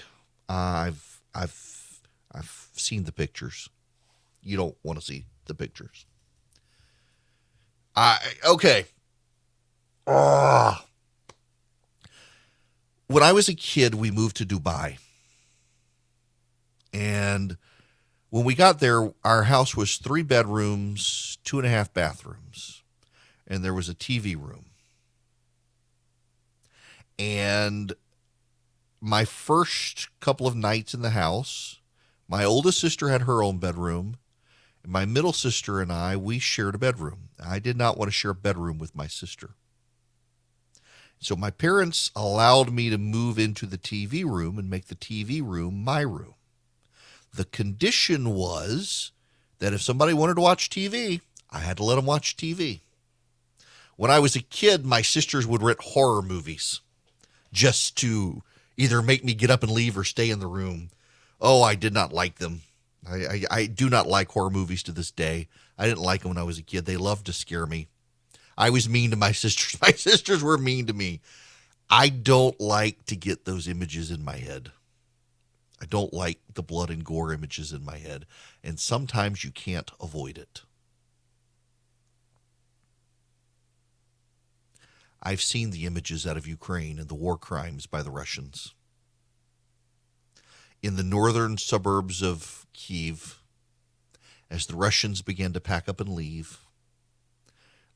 I've 0.49 1.21
I've 1.33 2.01
I've 2.33 2.67
seen 2.73 3.05
the 3.05 3.13
pictures. 3.13 3.69
You 4.43 4.57
don't 4.57 4.75
want 4.83 4.99
to 4.99 5.05
see 5.05 5.25
the 5.45 5.55
pictures. 5.55 6.05
I 7.95 8.19
okay. 8.45 8.85
Ah. 10.05 10.85
When 13.07 13.23
I 13.23 13.31
was 13.31 13.47
a 13.47 13.53
kid, 13.53 13.95
we 13.95 14.11
moved 14.11 14.35
to 14.37 14.45
Dubai. 14.45 14.97
And 16.91 17.57
when 18.29 18.43
we 18.43 18.55
got 18.55 18.79
there, 18.79 19.13
our 19.23 19.43
house 19.43 19.77
was 19.77 19.97
three 19.97 20.23
bedrooms, 20.23 21.37
two 21.43 21.57
and 21.57 21.67
a 21.67 21.69
half 21.69 21.93
bathrooms, 21.93 22.83
and 23.47 23.63
there 23.63 23.73
was 23.73 23.87
a 23.87 23.95
TV 23.95 24.35
room. 24.35 24.72
And 27.19 27.93
my 28.99 29.25
first 29.25 30.07
couple 30.19 30.47
of 30.47 30.55
nights 30.55 30.93
in 30.93 31.01
the 31.01 31.11
house, 31.11 31.79
my 32.27 32.43
oldest 32.43 32.79
sister 32.79 33.09
had 33.09 33.23
her 33.23 33.43
own 33.43 33.57
bedroom. 33.57 34.17
And 34.81 34.91
my 34.91 35.05
middle 35.05 35.33
sister 35.33 35.81
and 35.81 35.91
I, 35.91 36.15
we 36.17 36.39
shared 36.39 36.75
a 36.75 36.79
bedroom. 36.79 37.29
I 37.43 37.59
did 37.59 37.77
not 37.77 37.97
want 37.97 38.07
to 38.07 38.13
share 38.13 38.31
a 38.31 38.35
bedroom 38.35 38.79
with 38.79 38.95
my 38.95 39.07
sister. 39.07 39.51
So 41.19 41.35
my 41.35 41.51
parents 41.51 42.11
allowed 42.15 42.71
me 42.73 42.89
to 42.89 42.97
move 42.97 43.39
into 43.39 43.65
the 43.65 43.77
TV 43.77 44.25
room 44.25 44.57
and 44.57 44.69
make 44.69 44.87
the 44.87 44.95
TV 44.95 45.41
room 45.41 45.83
my 45.83 46.01
room. 46.01 46.35
The 47.33 47.45
condition 47.45 48.31
was 48.31 49.11
that 49.59 49.73
if 49.73 49.81
somebody 49.81 50.13
wanted 50.13 50.35
to 50.35 50.41
watch 50.41 50.69
TV, 50.69 51.21
I 51.49 51.59
had 51.59 51.77
to 51.77 51.83
let 51.83 51.95
them 51.95 52.05
watch 52.05 52.35
TV. 52.35 52.81
When 53.95 54.11
I 54.11 54.19
was 54.19 54.35
a 54.35 54.41
kid, 54.41 54.85
my 54.85 55.01
sisters 55.01 55.47
would 55.47 55.61
rent 55.61 55.81
horror 55.81 56.21
movies 56.21 56.81
just 57.53 57.95
to 57.97 58.43
either 58.75 59.01
make 59.01 59.23
me 59.23 59.33
get 59.33 59.49
up 59.49 59.63
and 59.63 59.71
leave 59.71 59.97
or 59.97 60.03
stay 60.03 60.29
in 60.29 60.39
the 60.39 60.47
room. 60.47 60.89
Oh, 61.39 61.61
I 61.61 61.75
did 61.75 61.93
not 61.93 62.11
like 62.11 62.39
them. 62.39 62.61
I, 63.09 63.15
I, 63.15 63.43
I 63.51 63.65
do 63.67 63.89
not 63.89 64.07
like 64.07 64.29
horror 64.29 64.49
movies 64.49 64.83
to 64.83 64.91
this 64.91 65.11
day. 65.11 65.47
I 65.77 65.87
didn't 65.87 66.03
like 66.03 66.21
them 66.21 66.29
when 66.29 66.37
I 66.37 66.43
was 66.43 66.57
a 66.57 66.63
kid. 66.63 66.85
They 66.85 66.97
loved 66.97 67.25
to 67.27 67.33
scare 67.33 67.65
me. 67.65 67.87
I 68.57 68.69
was 68.69 68.89
mean 68.89 69.11
to 69.11 69.15
my 69.15 69.31
sisters. 69.43 69.79
My 69.81 69.91
sisters 69.91 70.43
were 70.43 70.57
mean 70.57 70.87
to 70.87 70.93
me. 70.93 71.21
I 71.89 72.09
don't 72.09 72.59
like 72.59 73.05
to 73.05 73.15
get 73.15 73.45
those 73.45 73.67
images 73.67 74.09
in 74.09 74.23
my 74.23 74.37
head. 74.37 74.71
I 75.81 75.85
don't 75.85 76.13
like 76.13 76.39
the 76.53 76.63
blood 76.63 76.89
and 76.89 77.03
gore 77.03 77.33
images 77.33 77.73
in 77.73 77.83
my 77.83 77.97
head. 77.97 78.25
And 78.63 78.79
sometimes 78.79 79.43
you 79.43 79.51
can't 79.51 79.91
avoid 80.01 80.37
it. 80.37 80.61
I've 85.25 85.41
seen 85.41 85.71
the 85.71 85.85
images 85.85 86.27
out 86.27 86.35
of 86.35 86.45
Ukraine 86.45 86.99
and 86.99 87.07
the 87.07 87.15
war 87.15 87.37
crimes 87.37 87.85
by 87.85 88.03
the 88.03 88.11
Russians. 88.11 88.73
In 90.81 90.97
the 90.97 91.03
northern 91.03 91.57
suburbs 91.57 92.21
of 92.21 92.67
Kyiv, 92.73 93.35
as 94.51 94.65
the 94.65 94.75
Russians 94.75 95.21
began 95.21 95.53
to 95.53 95.61
pack 95.61 95.87
up 95.87 96.01
and 96.01 96.09
leave, 96.09 96.59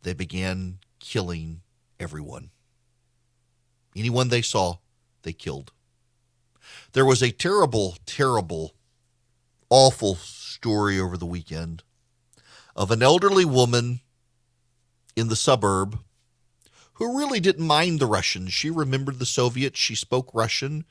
they 0.03 0.13
began 0.13 0.79
killing 0.99 1.61
everyone. 1.99 2.51
Anyone 3.93 4.29
they 4.29 4.41
saw, 4.41 4.77
they 5.23 5.33
killed. 5.33 5.73
There 6.93 7.05
was 7.05 7.21
a 7.21 7.31
terrible, 7.31 7.97
terrible, 8.05 8.73
awful 9.69 10.15
story 10.15 10.97
over 10.97 11.17
the 11.17 11.25
weekend 11.25 11.83
of 12.73 12.89
an 12.89 13.03
elderly 13.03 13.43
woman 13.43 13.99
in 15.17 15.27
the 15.27 15.35
suburb 15.35 15.99
who 16.97 17.17
really 17.17 17.39
didn't 17.39 17.65
mind 17.65 17.99
the 17.99 18.07
Russians. 18.07 18.53
She 18.53 18.71
remembered 18.71 19.19
the 19.19 19.25
Soviets. 19.25 19.79
She 19.79 19.93
spoke 19.93 20.31
Russian. 20.33 20.83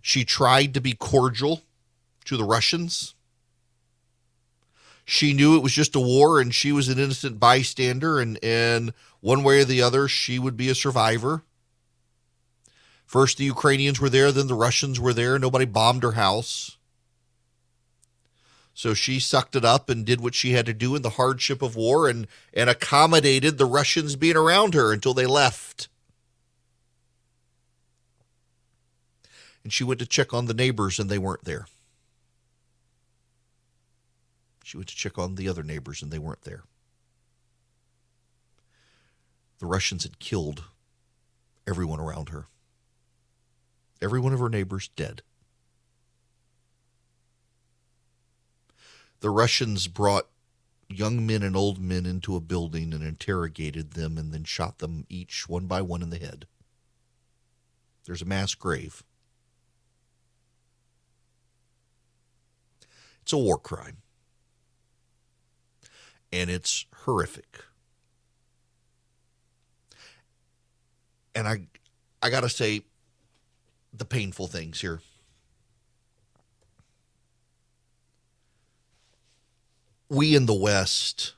She 0.00 0.24
tried 0.24 0.72
to 0.74 0.80
be 0.80 0.92
cordial 0.92 1.62
to 2.26 2.36
the 2.36 2.44
Russians. 2.44 3.14
She 5.04 5.32
knew 5.32 5.56
it 5.56 5.62
was 5.62 5.72
just 5.72 5.96
a 5.96 6.00
war 6.00 6.40
and 6.40 6.54
she 6.54 6.70
was 6.70 6.88
an 6.88 6.98
innocent 6.98 7.40
bystander, 7.40 8.20
and, 8.20 8.38
and 8.42 8.94
one 9.20 9.42
way 9.42 9.60
or 9.60 9.64
the 9.64 9.82
other, 9.82 10.06
she 10.06 10.38
would 10.38 10.56
be 10.56 10.68
a 10.68 10.76
survivor. 10.76 11.42
First, 13.04 13.36
the 13.36 13.44
Ukrainians 13.44 14.00
were 14.00 14.08
there, 14.08 14.30
then 14.30 14.46
the 14.46 14.54
Russians 14.54 15.00
were 15.00 15.12
there. 15.12 15.40
Nobody 15.40 15.64
bombed 15.64 16.04
her 16.04 16.12
house. 16.12 16.78
So 18.74 18.94
she 18.94 19.20
sucked 19.20 19.54
it 19.54 19.64
up 19.64 19.88
and 19.88 20.04
did 20.04 20.20
what 20.20 20.34
she 20.34 20.52
had 20.52 20.66
to 20.66 20.72
do 20.72 20.94
in 20.94 21.02
the 21.02 21.10
hardship 21.10 21.60
of 21.62 21.76
war 21.76 22.08
and, 22.08 22.26
and 22.54 22.70
accommodated 22.70 23.58
the 23.58 23.66
Russians 23.66 24.16
being 24.16 24.36
around 24.36 24.74
her 24.74 24.92
until 24.92 25.14
they 25.14 25.26
left. 25.26 25.88
And 29.62 29.72
she 29.72 29.84
went 29.84 30.00
to 30.00 30.06
check 30.06 30.32
on 30.32 30.46
the 30.46 30.54
neighbors 30.54 30.98
and 30.98 31.10
they 31.10 31.18
weren't 31.18 31.44
there. 31.44 31.66
She 34.64 34.76
went 34.76 34.88
to 34.88 34.96
check 34.96 35.18
on 35.18 35.34
the 35.34 35.48
other 35.48 35.62
neighbors 35.62 36.02
and 36.02 36.10
they 36.10 36.18
weren't 36.18 36.42
there. 36.42 36.62
The 39.58 39.66
Russians 39.66 40.02
had 40.02 40.18
killed 40.18 40.64
everyone 41.66 42.00
around 42.00 42.30
her. 42.30 42.46
Every 44.00 44.18
one 44.18 44.32
of 44.32 44.40
her 44.40 44.48
neighbors 44.48 44.88
dead. 44.96 45.22
The 49.22 49.30
Russians 49.30 49.86
brought 49.86 50.26
young 50.88 51.24
men 51.24 51.44
and 51.44 51.56
old 51.56 51.78
men 51.78 52.06
into 52.06 52.34
a 52.34 52.40
building 52.40 52.92
and 52.92 53.04
interrogated 53.04 53.92
them 53.92 54.18
and 54.18 54.34
then 54.34 54.42
shot 54.42 54.78
them 54.78 55.06
each 55.08 55.48
one 55.48 55.66
by 55.66 55.80
one 55.80 56.02
in 56.02 56.10
the 56.10 56.18
head. 56.18 56.46
There's 58.04 58.20
a 58.20 58.24
mass 58.24 58.56
grave. 58.56 59.04
It's 63.22 63.32
a 63.32 63.38
war 63.38 63.58
crime. 63.58 63.98
And 66.32 66.50
it's 66.50 66.86
horrific. 67.04 67.64
And 71.32 71.46
I 71.46 71.68
I 72.20 72.28
got 72.28 72.40
to 72.40 72.48
say 72.48 72.82
the 73.92 74.04
painful 74.04 74.48
things 74.48 74.80
here. 74.80 75.00
We 80.12 80.36
in 80.36 80.44
the 80.44 80.52
West, 80.52 81.32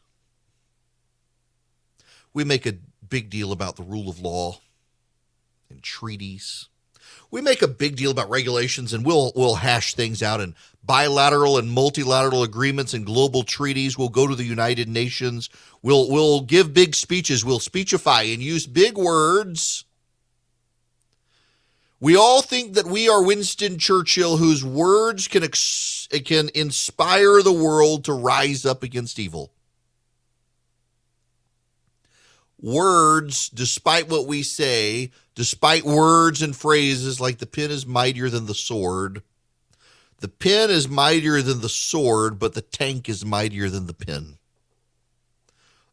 we 2.33 2.43
make 2.43 2.67
a 2.67 2.75
big 3.09 3.31
deal 3.31 3.53
about 3.53 3.77
the 3.77 3.85
rule 3.85 4.09
of 4.09 4.19
law 4.19 4.59
and 5.71 5.81
treaties. 5.81 6.67
We 7.31 7.41
make 7.41 7.63
a 7.63 7.69
big 7.69 7.95
deal 7.95 8.11
about 8.11 8.31
regulations 8.31 8.93
and 8.93 9.07
we'll 9.07 9.31
we'll 9.37 9.55
hash 9.55 9.95
things 9.95 10.25
out 10.25 10.41
in 10.41 10.57
bilateral 10.83 11.57
and 11.57 11.71
multilateral 11.71 12.43
agreements 12.43 12.95
and 12.95 13.07
global 13.07 13.45
treaties. 13.45 13.97
We'll 13.97 14.09
go 14.09 14.27
to 14.27 14.35
the 14.35 14.43
United 14.43 14.89
Nations. 14.89 15.51
We'll 15.81 16.11
we'll 16.11 16.41
give 16.41 16.75
big 16.75 16.97
speeches. 16.97 17.45
We'll 17.45 17.61
speechify 17.61 18.23
and 18.23 18.43
use 18.43 18.67
big 18.67 18.99
words. 18.99 19.85
We 22.05 22.17
all 22.17 22.43
think 22.43 22.75
that 22.75 22.85
we 22.85 23.09
are 23.09 23.25
Winston 23.25 23.79
Churchill, 23.79 24.37
whose 24.37 24.63
words 24.63 25.27
can 25.27 25.43
ex- 25.43 26.07
can 26.27 26.51
inspire 26.55 27.41
the 27.41 27.51
world 27.51 28.05
to 28.05 28.13
rise 28.13 28.67
up 28.67 28.83
against 28.83 29.19
evil. 29.19 29.55
Words, 32.61 33.49
despite 33.49 34.07
what 34.11 34.27
we 34.27 34.43
say, 34.43 35.13
despite 35.35 35.85
words 35.85 36.43
and 36.43 36.55
phrases 36.55 37.23
like 37.23 37.39
the 37.39 37.47
pen 37.47 37.71
is 37.71 37.87
mightier 37.87 38.29
than 38.29 38.45
the 38.45 38.55
sword, 38.55 39.23
the 40.19 40.29
pen 40.29 40.69
is 40.69 40.87
mightier 40.87 41.41
than 41.41 41.63
the 41.63 41.71
sword, 41.71 42.39
but 42.39 42.53
the 42.53 42.61
tank 42.61 43.09
is 43.09 43.25
mightier 43.25 43.71
than 43.71 43.87
the 43.87 43.95
pen. 43.95 44.37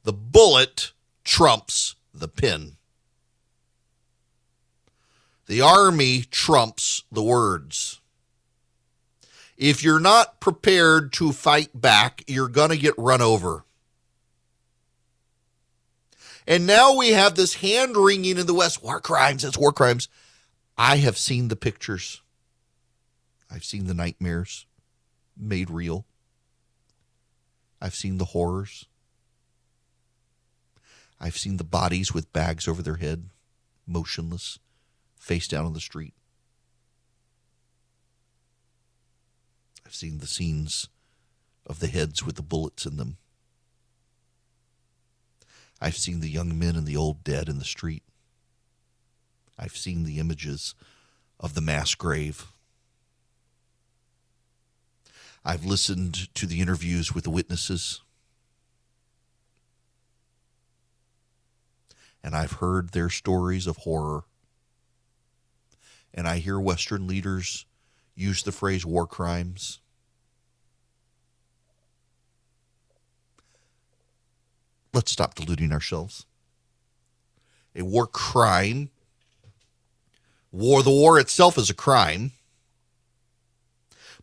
The 0.04 0.12
bullet 0.12 0.92
trumps 1.24 1.96
the 2.14 2.28
pen. 2.28 2.76
The 5.48 5.62
army 5.62 6.24
trumps 6.30 7.04
the 7.12 7.24
words. 7.24 8.00
If 9.58 9.84
you're 9.84 10.00
not 10.00 10.40
prepared 10.40 11.14
to 11.14 11.32
fight 11.32 11.70
back, 11.80 12.24
you're 12.28 12.48
going 12.48 12.70
to 12.70 12.78
get 12.78 12.96
run 12.98 13.22
over. 13.22 13.64
And 16.48 16.66
now 16.66 16.96
we 16.96 17.10
have 17.10 17.36
this 17.36 17.56
hand 17.56 17.96
wringing 17.96 18.38
in 18.38 18.48
the 18.48 18.54
West 18.54 18.84
war 18.84 19.00
crimes, 19.00 19.44
it's 19.44 19.58
war 19.58 19.72
crimes. 19.72 20.10
I 20.78 20.98
have 20.98 21.18
seen 21.18 21.50
the 21.50 21.56
pictures, 21.56 22.22
I've 23.52 23.64
seen 23.64 23.86
the 23.86 23.94
nightmares 23.94 24.66
made 25.38 25.70
real, 25.70 26.06
I've 27.80 27.96
seen 27.96 28.18
the 28.18 28.26
horrors. 28.26 28.86
I've 31.24 31.38
seen 31.38 31.58
the 31.58 31.64
bodies 31.64 32.16
with 32.16 32.34
bags 32.34 32.68
over 32.68 32.82
their 32.82 32.96
head, 32.96 33.30
motionless 33.86 34.58
face 35.22 35.48
down 35.48 35.66
on 35.66 35.74
the 35.74 35.80
street. 35.80 36.16
I've 39.86 39.94
seen 39.94 40.18
the 40.18 40.28
scenes 40.28 40.90
of 41.68 41.80
the 41.80 41.88
heads 41.88 42.26
with 42.26 42.38
the 42.38 42.42
bullets 42.42 42.88
in 42.88 42.98
them. 42.98 43.18
I've 45.80 45.96
seen 45.96 46.22
the 46.22 46.30
young 46.30 46.58
men 46.58 46.76
and 46.76 46.88
the 46.88 46.98
old 46.98 47.24
dead 47.24 47.50
in 47.50 47.60
the 47.60 47.66
street. 47.66 48.02
I've 49.60 49.78
seen 49.78 50.06
the 50.06 50.18
images 50.18 50.74
of 51.40 51.54
the 51.54 51.62
mass 51.62 51.94
grave. 51.94 52.48
I've 55.46 55.66
listened 55.66 56.34
to 56.34 56.48
the 56.48 56.62
interviews 56.62 57.14
with 57.14 57.26
the 57.26 57.30
witnesses. 57.30 58.02
And 62.24 62.36
I've 62.36 62.54
heard 62.54 62.90
their 62.90 63.10
stories 63.10 63.68
of 63.68 63.78
horror. 63.78 64.24
And 66.14 66.28
I 66.28 66.38
hear 66.38 66.60
Western 66.60 67.08
leaders 67.08 67.66
use 68.16 68.44
the 68.44 68.52
phrase 68.52 68.86
war 68.86 69.08
crimes. 69.08 69.80
Let's 74.94 75.12
stop 75.12 75.36
deluding 75.36 75.72
ourselves. 75.72 76.26
A 77.76 77.84
war 77.84 78.08
crime, 78.08 78.90
war, 80.52 80.84
the 80.84 80.90
war 80.90 81.18
itself 81.20 81.58
is 81.58 81.70
a 81.70 81.74
crime. 81.74 82.34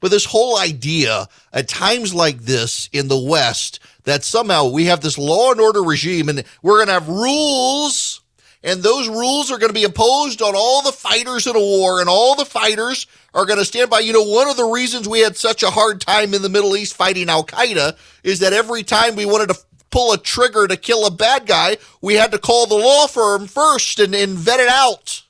But 0.01 0.11
this 0.11 0.27
whole 0.27 0.59
idea 0.59 1.27
at 1.53 1.69
times 1.69 2.15
like 2.15 2.41
this 2.41 2.89
in 2.93 3.09
the 3.09 3.19
West 3.19 3.81
that 4.05 4.25
somehow 4.25 4.69
we 4.69 4.85
have 4.85 5.01
this 5.01 5.19
law 5.19 5.51
and 5.51 5.61
order 5.61 5.83
regime 5.83 6.29
and 6.29 6.45
we're 6.63 6.77
going 6.77 6.87
to 6.87 6.93
have 6.93 7.09
rules 7.09 8.18
and 8.63 8.83
those 8.83 9.09
rules 9.09 9.51
are 9.51 9.59
going 9.59 9.71
to 9.71 9.75
be 9.75 9.85
imposed 9.85 10.43
on 10.43 10.55
all 10.57 10.83
the 10.83 10.93
fighters 10.93 11.47
in 11.47 11.55
a 11.55 11.61
war 11.61 12.01
and 12.01 12.09
all 12.09 12.35
the 12.35 12.45
fighters 12.45 13.07
are 13.33 13.47
going 13.47 13.59
to 13.59 13.65
stand 13.65 13.89
by. 13.89 14.01
You 14.01 14.13
know, 14.13 14.25
one 14.25 14.49
of 14.49 14.57
the 14.57 14.65
reasons 14.65 15.09
we 15.09 15.21
had 15.21 15.37
such 15.37 15.63
a 15.63 15.71
hard 15.71 16.01
time 16.01 16.35
in 16.35 16.43
the 16.43 16.49
Middle 16.49 16.77
East 16.77 16.97
fighting 16.97 17.29
Al 17.29 17.45
Qaeda 17.45 17.97
is 18.25 18.41
that 18.41 18.53
every 18.53 18.83
time 18.83 19.15
we 19.15 19.27
wanted 19.27 19.51
to 19.51 19.59
pull 19.91 20.13
a 20.13 20.19
trigger 20.19 20.67
to 20.67 20.77
kill 20.77 21.07
a 21.07 21.11
bad 21.11 21.47
guy, 21.47 21.77
we 22.01 22.15
had 22.15 22.33
to 22.33 22.39
call 22.39 22.67
the 22.67 22.75
law 22.75 23.07
firm 23.07 23.47
first 23.47 24.01
and, 24.01 24.15
and 24.15 24.33
vet 24.33 24.61
it 24.61 24.69
out. 24.69 25.23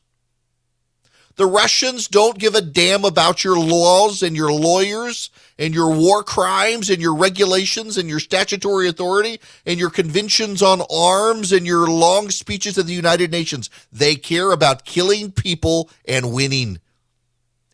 The 1.37 1.47
Russians 1.47 2.09
don't 2.09 2.39
give 2.39 2.55
a 2.57 2.61
damn 2.61 3.05
about 3.05 3.45
your 3.45 3.59
laws 3.59 4.23
and 4.25 4.35
your 4.35 4.51
lawyers 4.51 5.31
and 5.59 5.75
your 5.75 5.93
war 5.93 6.23
crimes 6.23 6.91
and 6.91 7.03
your 7.03 7.15
regulations 7.15 7.99
and 7.99 8.09
your 8.09 8.21
statutory 8.21 8.89
authority 8.89 9.41
and 9.67 9.79
your 9.79 9.91
conventions 9.91 10.63
on 10.63 10.83
arms 10.91 11.53
and 11.53 11.67
your 11.67 11.87
long 11.89 12.31
speeches 12.31 12.79
at 12.79 12.87
the 12.87 12.93
United 12.93 13.31
Nations. 13.31 13.69
They 13.93 14.17
care 14.17 14.53
about 14.53 14.85
killing 14.85 15.33
people 15.33 15.91
and 16.07 16.33
winning. 16.33 16.79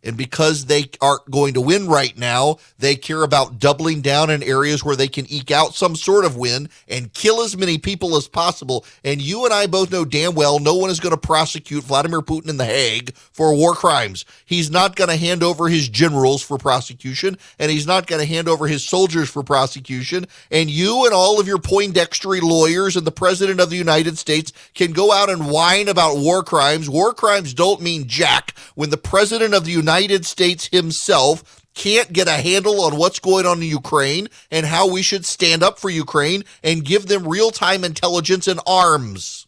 And 0.05 0.17
because 0.17 0.67
they 0.67 0.91
aren't 1.01 1.31
going 1.31 1.55
to 1.55 1.61
win 1.61 1.89
right 1.89 2.17
now, 2.17 2.59
they 2.79 2.95
care 2.95 3.23
about 3.23 3.59
doubling 3.59 4.03
down 4.03 4.31
in 4.31 4.43
areas 4.43 4.85
where 4.85 4.97
they 4.97 5.09
can 5.09 5.25
eke 5.29 5.51
out 5.51 5.75
some 5.75 5.97
sort 5.97 6.25
of 6.25 6.37
win 6.37 6.69
and 6.87 7.13
kill 7.13 7.41
as 7.41 7.57
many 7.57 7.79
people 7.79 8.17
as 8.17 8.29
possible. 8.29 8.85
And 9.03 9.21
you 9.21 9.45
and 9.45 9.55
I 9.55 9.67
both 9.67 9.91
know 9.91 10.05
damn 10.05 10.35
well 10.35 10.59
no 10.59 10.75
one 10.75 10.91
is 10.91 11.01
going 11.01 11.15
to 11.15 11.17
prosecute 11.17 11.85
Vladimir 11.85 12.21
Putin 12.21 12.51
in 12.51 12.59
The 12.59 12.67
Hague 12.67 13.15
for 13.17 13.55
war 13.55 13.75
crimes. 13.75 14.27
He's 14.45 14.71
not 14.71 14.95
going 14.95 15.11
to 15.11 15.17
hand 15.17 15.43
over 15.43 15.69
his 15.69 15.89
generals 15.89 16.43
for 16.43 16.59
prosecution, 16.59 17.39
and 17.59 17.71
he's 17.71 17.87
not 17.87 18.07
going 18.07 18.21
to 18.21 18.29
hand 18.29 18.49
over 18.49 18.67
his 18.67 18.87
soldiers 18.87 19.31
for 19.31 19.43
prosecution. 19.43 20.27
And 20.51 20.69
you 20.69 21.07
and 21.07 21.15
all 21.15 21.41
of 21.41 21.49
your 21.49 21.59
Poindextery 21.59 22.43
lawyers 22.43 22.97
and 22.97 23.07
the 23.07 23.11
President 23.11 23.59
of 23.61 23.71
the 23.71 23.77
United 23.77 24.19
States 24.19 24.53
can 24.75 24.93
go 24.93 25.13
out 25.13 25.31
and 25.31 25.51
whine 25.51 25.89
about 25.89 26.19
war 26.19 26.43
crimes. 26.43 26.91
War 26.91 27.15
crimes 27.15 27.55
don't 27.55 27.81
mean 27.81 28.07
jack 28.07 28.55
when 28.75 28.91
the 28.91 28.99
President 28.99 29.55
of 29.55 29.65
the 29.65 29.71
United 29.71 29.94
United 29.95 30.27
States 30.27 30.69
himself 30.73 31.65
can't 31.75 32.13
get 32.13 32.29
a 32.29 32.33
handle 32.33 32.81
on 32.83 32.97
what's 32.97 33.19
going 33.19 33.47
on 33.47 33.63
in 33.63 33.69
Ukraine 33.69 34.29
and 34.51 34.67
how 34.67 34.91
we 34.91 35.03
should 35.03 35.25
stand 35.25 35.63
up 35.63 35.79
for 35.79 35.91
Ukraine 35.91 36.45
and 36.63 36.85
give 36.85 37.07
them 37.07 37.29
real 37.29 37.51
time 37.51 37.85
intelligence 37.85 38.49
and 38.49 38.61
arms. 38.67 39.47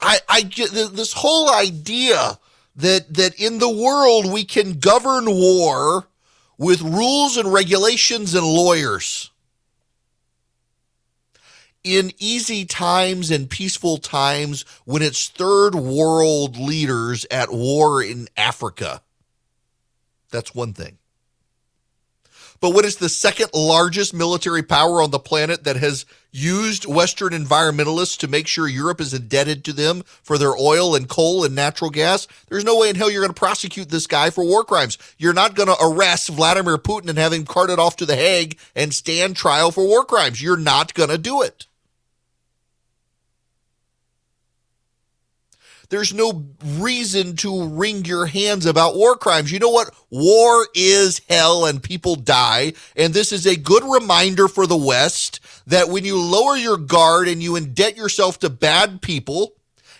I, 0.00 0.18
I 0.28 0.42
this 0.42 1.12
whole 1.14 1.50
idea 1.52 2.38
that 2.76 3.14
that 3.14 3.40
in 3.40 3.58
the 3.58 3.70
world 3.70 4.30
we 4.30 4.44
can 4.44 4.78
govern 4.78 5.26
war 5.26 6.06
with 6.58 6.80
rules 6.82 7.36
and 7.36 7.52
regulations 7.52 8.34
and 8.34 8.46
lawyers 8.46 9.30
in 11.86 12.12
easy 12.18 12.64
times 12.64 13.30
and 13.30 13.48
peaceful 13.48 13.96
times 13.96 14.64
when 14.84 15.02
it's 15.02 15.28
third 15.28 15.76
world 15.76 16.56
leaders 16.56 17.24
at 17.30 17.52
war 17.52 18.02
in 18.02 18.28
Africa. 18.36 19.02
That's 20.32 20.52
one 20.52 20.72
thing. 20.72 20.98
But 22.60 22.70
what 22.70 22.84
is 22.84 22.96
the 22.96 23.08
second 23.08 23.50
largest 23.54 24.14
military 24.14 24.62
power 24.62 25.02
on 25.02 25.10
the 25.10 25.18
planet 25.18 25.64
that 25.64 25.76
has 25.76 26.06
used 26.32 26.86
Western 26.86 27.32
environmentalists 27.32 28.18
to 28.18 28.28
make 28.28 28.46
sure 28.46 28.66
Europe 28.66 29.00
is 29.00 29.14
indebted 29.14 29.64
to 29.64 29.72
them 29.72 30.02
for 30.22 30.38
their 30.38 30.56
oil 30.56 30.94
and 30.94 31.08
coal 31.08 31.44
and 31.44 31.54
natural 31.54 31.90
gas? 31.90 32.26
There's 32.48 32.64
no 32.64 32.78
way 32.78 32.88
in 32.88 32.96
hell 32.96 33.10
you're 33.10 33.22
going 33.22 33.34
to 33.34 33.38
prosecute 33.38 33.90
this 33.90 34.06
guy 34.06 34.30
for 34.30 34.44
war 34.44 34.64
crimes. 34.64 34.98
You're 35.18 35.34
not 35.34 35.54
going 35.54 35.68
to 35.68 35.76
arrest 35.80 36.28
Vladimir 36.30 36.78
Putin 36.78 37.08
and 37.08 37.18
have 37.18 37.32
him 37.32 37.44
carted 37.44 37.78
off 37.78 37.96
to 37.96 38.06
The 38.06 38.16
Hague 38.16 38.58
and 38.74 38.92
stand 38.92 39.36
trial 39.36 39.70
for 39.70 39.86
war 39.86 40.04
crimes. 40.04 40.42
You're 40.42 40.56
not 40.56 40.94
going 40.94 41.10
to 41.10 41.18
do 41.18 41.42
it. 41.42 41.66
There's 45.88 46.12
no 46.12 46.46
reason 46.64 47.36
to 47.36 47.68
wring 47.68 48.04
your 48.04 48.26
hands 48.26 48.66
about 48.66 48.96
war 48.96 49.16
crimes. 49.16 49.52
You 49.52 49.58
know 49.58 49.70
what? 49.70 49.94
War 50.10 50.66
is 50.74 51.20
hell 51.28 51.64
and 51.64 51.82
people 51.82 52.16
die. 52.16 52.72
And 52.96 53.14
this 53.14 53.32
is 53.32 53.46
a 53.46 53.56
good 53.56 53.84
reminder 53.84 54.48
for 54.48 54.66
the 54.66 54.76
West 54.76 55.40
that 55.66 55.88
when 55.88 56.04
you 56.04 56.20
lower 56.20 56.56
your 56.56 56.76
guard 56.76 57.28
and 57.28 57.42
you 57.42 57.52
indebt 57.52 57.96
yourself 57.96 58.38
to 58.40 58.50
bad 58.50 59.02
people, 59.02 59.52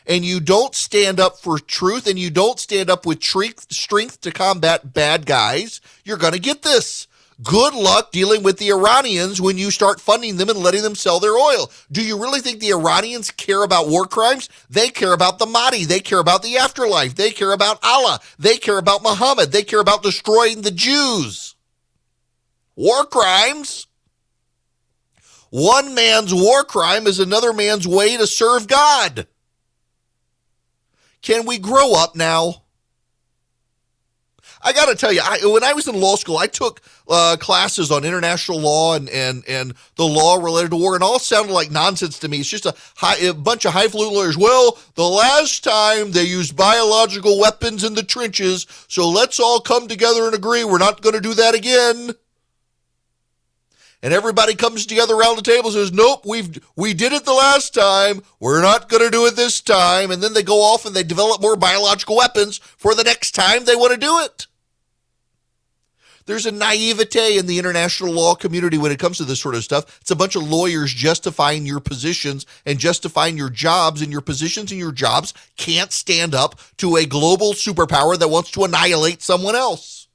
and 0.06 0.24
you 0.24 0.40
don't 0.40 0.74
stand 0.74 1.18
up 1.18 1.38
for 1.38 1.58
truth 1.58 2.06
and 2.06 2.18
you 2.18 2.30
don't 2.30 2.60
stand 2.60 2.88
up 2.88 3.04
with 3.04 3.22
strength 3.22 4.20
to 4.20 4.30
combat 4.30 4.94
bad 4.94 5.26
guys, 5.26 5.80
you're 6.04 6.16
going 6.16 6.32
to 6.32 6.38
get 6.38 6.62
this. 6.62 7.08
Good 7.42 7.74
luck 7.74 8.12
dealing 8.12 8.42
with 8.42 8.58
the 8.58 8.70
Iranians 8.70 9.42
when 9.42 9.58
you 9.58 9.70
start 9.70 10.00
funding 10.00 10.36
them 10.36 10.48
and 10.48 10.58
letting 10.58 10.82
them 10.82 10.94
sell 10.94 11.20
their 11.20 11.34
oil. 11.34 11.70
Do 11.92 12.02
you 12.02 12.18
really 12.18 12.40
think 12.40 12.60
the 12.60 12.72
Iranians 12.72 13.30
care 13.30 13.62
about 13.62 13.88
war 13.88 14.06
crimes? 14.06 14.48
They 14.70 14.88
care 14.88 15.12
about 15.12 15.38
the 15.38 15.44
Mahdi. 15.44 15.84
They 15.84 16.00
care 16.00 16.18
about 16.18 16.42
the 16.42 16.56
afterlife. 16.56 17.14
They 17.14 17.30
care 17.30 17.52
about 17.52 17.78
Allah. 17.82 18.20
They 18.38 18.56
care 18.56 18.78
about 18.78 19.02
Muhammad. 19.02 19.52
They 19.52 19.64
care 19.64 19.80
about 19.80 20.02
destroying 20.02 20.62
the 20.62 20.70
Jews. 20.70 21.56
War 22.74 23.04
crimes. 23.04 23.86
One 25.50 25.94
man's 25.94 26.32
war 26.32 26.64
crime 26.64 27.06
is 27.06 27.18
another 27.18 27.52
man's 27.52 27.86
way 27.86 28.16
to 28.16 28.26
serve 28.26 28.66
God. 28.66 29.26
Can 31.20 31.44
we 31.44 31.58
grow 31.58 31.94
up 31.94 32.16
now? 32.16 32.62
I 34.62 34.72
got 34.72 34.86
to 34.86 34.94
tell 34.94 35.12
you, 35.12 35.20
I, 35.22 35.38
when 35.44 35.64
I 35.64 35.72
was 35.72 35.88
in 35.88 36.00
law 36.00 36.16
school, 36.16 36.38
I 36.38 36.46
took 36.46 36.80
uh, 37.08 37.36
classes 37.38 37.90
on 37.90 38.04
international 38.04 38.60
law 38.60 38.94
and, 38.94 39.08
and, 39.08 39.44
and 39.48 39.74
the 39.96 40.04
law 40.04 40.36
related 40.36 40.70
to 40.70 40.76
war, 40.76 40.94
and 40.94 41.04
all 41.04 41.18
sounded 41.18 41.52
like 41.52 41.70
nonsense 41.70 42.18
to 42.20 42.28
me. 42.28 42.40
It's 42.40 42.48
just 42.48 42.66
a, 42.66 42.74
high, 42.96 43.16
a 43.16 43.34
bunch 43.34 43.64
of 43.64 43.72
highfalutin 43.72 44.14
lawyers. 44.14 44.36
Well, 44.36 44.78
the 44.94 45.08
last 45.08 45.62
time 45.62 46.12
they 46.12 46.24
used 46.24 46.56
biological 46.56 47.38
weapons 47.38 47.84
in 47.84 47.94
the 47.94 48.02
trenches, 48.02 48.66
so 48.88 49.08
let's 49.08 49.38
all 49.38 49.60
come 49.60 49.88
together 49.88 50.26
and 50.26 50.34
agree 50.34 50.64
we're 50.64 50.78
not 50.78 51.02
going 51.02 51.14
to 51.14 51.20
do 51.20 51.34
that 51.34 51.54
again. 51.54 52.14
And 54.02 54.12
everybody 54.12 54.54
comes 54.54 54.86
together 54.86 55.14
around 55.14 55.36
the 55.36 55.42
table 55.42 55.70
and 55.70 55.74
says, 55.74 55.92
"Nope, 55.92 56.24
we've 56.26 56.60
we 56.76 56.94
did 56.94 57.12
it 57.12 57.24
the 57.24 57.32
last 57.32 57.74
time. 57.74 58.22
We're 58.38 58.62
not 58.62 58.88
going 58.88 59.02
to 59.02 59.10
do 59.10 59.26
it 59.26 59.36
this 59.36 59.60
time." 59.60 60.10
And 60.10 60.22
then 60.22 60.34
they 60.34 60.42
go 60.42 60.62
off 60.62 60.84
and 60.84 60.94
they 60.94 61.02
develop 61.02 61.40
more 61.40 61.56
biological 61.56 62.16
weapons 62.16 62.60
for 62.76 62.94
the 62.94 63.04
next 63.04 63.34
time 63.34 63.64
they 63.64 63.74
want 63.74 63.92
to 63.92 63.98
do 63.98 64.20
it. 64.20 64.46
There's 66.26 66.46
a 66.46 66.50
naivete 66.50 67.38
in 67.38 67.46
the 67.46 67.58
international 67.58 68.12
law 68.12 68.34
community 68.34 68.78
when 68.78 68.90
it 68.90 68.98
comes 68.98 69.16
to 69.18 69.24
this 69.24 69.40
sort 69.40 69.54
of 69.54 69.62
stuff. 69.62 69.98
It's 70.00 70.10
a 70.10 70.16
bunch 70.16 70.34
of 70.34 70.42
lawyers 70.42 70.92
justifying 70.92 71.64
your 71.64 71.78
positions 71.78 72.46
and 72.66 72.80
justifying 72.80 73.36
your 73.36 73.48
jobs, 73.48 74.02
and 74.02 74.10
your 74.10 74.20
positions 74.20 74.72
and 74.72 74.80
your 74.80 74.92
jobs 74.92 75.32
can't 75.56 75.92
stand 75.92 76.34
up 76.34 76.60
to 76.78 76.96
a 76.96 77.06
global 77.06 77.54
superpower 77.54 78.18
that 78.18 78.28
wants 78.28 78.50
to 78.52 78.64
annihilate 78.64 79.22
someone 79.22 79.54
else. 79.54 80.05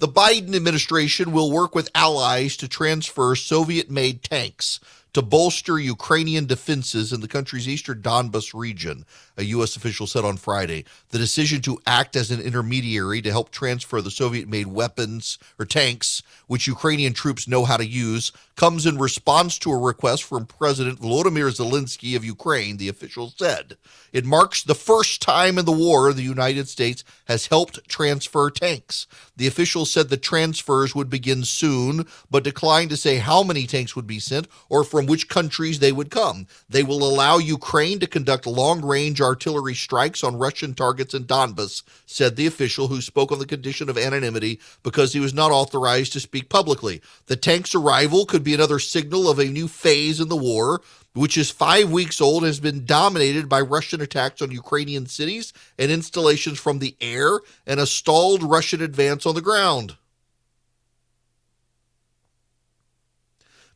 The 0.00 0.08
Biden 0.08 0.56
administration 0.56 1.30
will 1.30 1.52
work 1.52 1.74
with 1.74 1.90
allies 1.94 2.56
to 2.56 2.68
transfer 2.68 3.36
Soviet 3.36 3.90
made 3.90 4.22
tanks 4.22 4.80
to 5.12 5.20
bolster 5.20 5.78
Ukrainian 5.78 6.46
defenses 6.46 7.12
in 7.12 7.20
the 7.20 7.28
country's 7.28 7.68
eastern 7.68 8.00
Donbas 8.00 8.54
region, 8.54 9.04
a 9.36 9.44
U.S. 9.44 9.76
official 9.76 10.06
said 10.06 10.24
on 10.24 10.38
Friday. 10.38 10.86
The 11.10 11.18
decision 11.18 11.60
to 11.62 11.82
act 11.86 12.16
as 12.16 12.30
an 12.30 12.40
intermediary 12.40 13.20
to 13.20 13.30
help 13.30 13.50
transfer 13.50 14.00
the 14.00 14.10
Soviet 14.10 14.48
made 14.48 14.68
weapons 14.68 15.38
or 15.58 15.66
tanks, 15.66 16.22
which 16.50 16.66
Ukrainian 16.66 17.12
troops 17.12 17.46
know 17.46 17.64
how 17.64 17.76
to 17.76 17.86
use, 17.86 18.32
comes 18.56 18.84
in 18.84 18.98
response 18.98 19.56
to 19.56 19.70
a 19.70 19.78
request 19.78 20.24
from 20.24 20.44
President 20.44 20.98
Volodymyr 20.98 21.48
Zelensky 21.54 22.16
of 22.16 22.24
Ukraine, 22.24 22.76
the 22.76 22.88
official 22.88 23.32
said. 23.38 23.76
It 24.12 24.24
marks 24.24 24.64
the 24.64 24.74
first 24.74 25.22
time 25.22 25.58
in 25.58 25.64
the 25.64 25.70
war 25.70 26.12
the 26.12 26.22
United 26.22 26.68
States 26.68 27.04
has 27.26 27.46
helped 27.46 27.88
transfer 27.88 28.50
tanks. 28.50 29.06
The 29.36 29.46
official 29.46 29.84
said 29.84 30.08
the 30.08 30.16
transfers 30.16 30.92
would 30.92 31.08
begin 31.08 31.44
soon, 31.44 32.04
but 32.28 32.42
declined 32.42 32.90
to 32.90 32.96
say 32.96 33.18
how 33.18 33.44
many 33.44 33.68
tanks 33.68 33.94
would 33.94 34.08
be 34.08 34.18
sent 34.18 34.48
or 34.68 34.82
from 34.82 35.06
which 35.06 35.28
countries 35.28 35.78
they 35.78 35.92
would 35.92 36.10
come. 36.10 36.48
They 36.68 36.82
will 36.82 37.04
allow 37.04 37.38
Ukraine 37.38 38.00
to 38.00 38.08
conduct 38.08 38.46
long 38.48 38.84
range 38.84 39.20
artillery 39.20 39.74
strikes 39.74 40.24
on 40.24 40.36
Russian 40.36 40.74
targets 40.74 41.14
in 41.14 41.26
Donbas, 41.26 41.84
said 42.06 42.34
the 42.34 42.48
official 42.48 42.88
who 42.88 43.00
spoke 43.00 43.30
on 43.30 43.38
the 43.38 43.46
condition 43.46 43.88
of 43.88 43.96
anonymity 43.96 44.58
because 44.82 45.12
he 45.12 45.20
was 45.20 45.32
not 45.32 45.52
authorized 45.52 46.12
to 46.14 46.20
speak 46.20 46.39
publicly. 46.48 47.00
The 47.26 47.36
tank's 47.36 47.74
arrival 47.74 48.26
could 48.26 48.42
be 48.42 48.54
another 48.54 48.78
signal 48.78 49.28
of 49.28 49.38
a 49.38 49.44
new 49.44 49.68
phase 49.68 50.20
in 50.20 50.28
the 50.28 50.36
war, 50.36 50.80
which 51.12 51.36
is 51.36 51.50
five 51.50 51.90
weeks 51.90 52.20
old, 52.20 52.44
has 52.44 52.60
been 52.60 52.84
dominated 52.84 53.48
by 53.48 53.60
Russian 53.60 54.00
attacks 54.00 54.40
on 54.40 54.50
Ukrainian 54.50 55.06
cities 55.06 55.52
and 55.78 55.90
installations 55.90 56.58
from 56.58 56.78
the 56.78 56.96
air 57.00 57.40
and 57.66 57.80
a 57.80 57.86
stalled 57.86 58.42
Russian 58.42 58.80
advance 58.80 59.26
on 59.26 59.34
the 59.34 59.40
ground. 59.40 59.96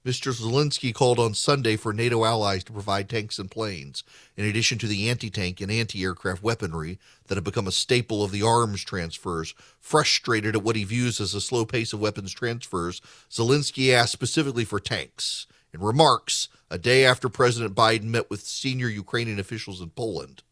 Mr. 0.04 0.38
Zelensky 0.38 0.92
called 0.92 1.18
on 1.18 1.32
Sunday 1.32 1.76
for 1.76 1.94
NATO 1.94 2.26
allies 2.26 2.62
to 2.64 2.72
provide 2.72 3.08
tanks 3.08 3.38
and 3.38 3.50
planes, 3.50 4.04
in 4.36 4.44
addition 4.44 4.76
to 4.76 4.86
the 4.86 5.08
anti 5.08 5.30
tank 5.30 5.62
and 5.62 5.72
anti 5.72 6.02
aircraft 6.02 6.42
weaponry 6.42 6.98
that 7.26 7.36
have 7.36 7.44
become 7.44 7.66
a 7.66 7.72
staple 7.72 8.22
of 8.22 8.30
the 8.30 8.42
arms 8.42 8.84
transfers. 8.84 9.54
Frustrated 9.80 10.56
at 10.56 10.62
what 10.62 10.76
he 10.76 10.84
views 10.84 11.22
as 11.22 11.32
a 11.32 11.40
slow 11.40 11.64
pace 11.64 11.94
of 11.94 12.00
weapons 12.00 12.32
transfers, 12.32 13.00
Zelensky 13.30 13.94
asked 13.94 14.12
specifically 14.12 14.66
for 14.66 14.78
tanks. 14.78 15.46
In 15.72 15.80
remarks, 15.80 16.48
a 16.70 16.76
day 16.76 17.06
after 17.06 17.30
President 17.30 17.74
Biden 17.74 18.04
met 18.04 18.28
with 18.28 18.42
senior 18.42 18.88
Ukrainian 18.88 19.40
officials 19.40 19.80
in 19.80 19.88
Poland. 19.88 20.42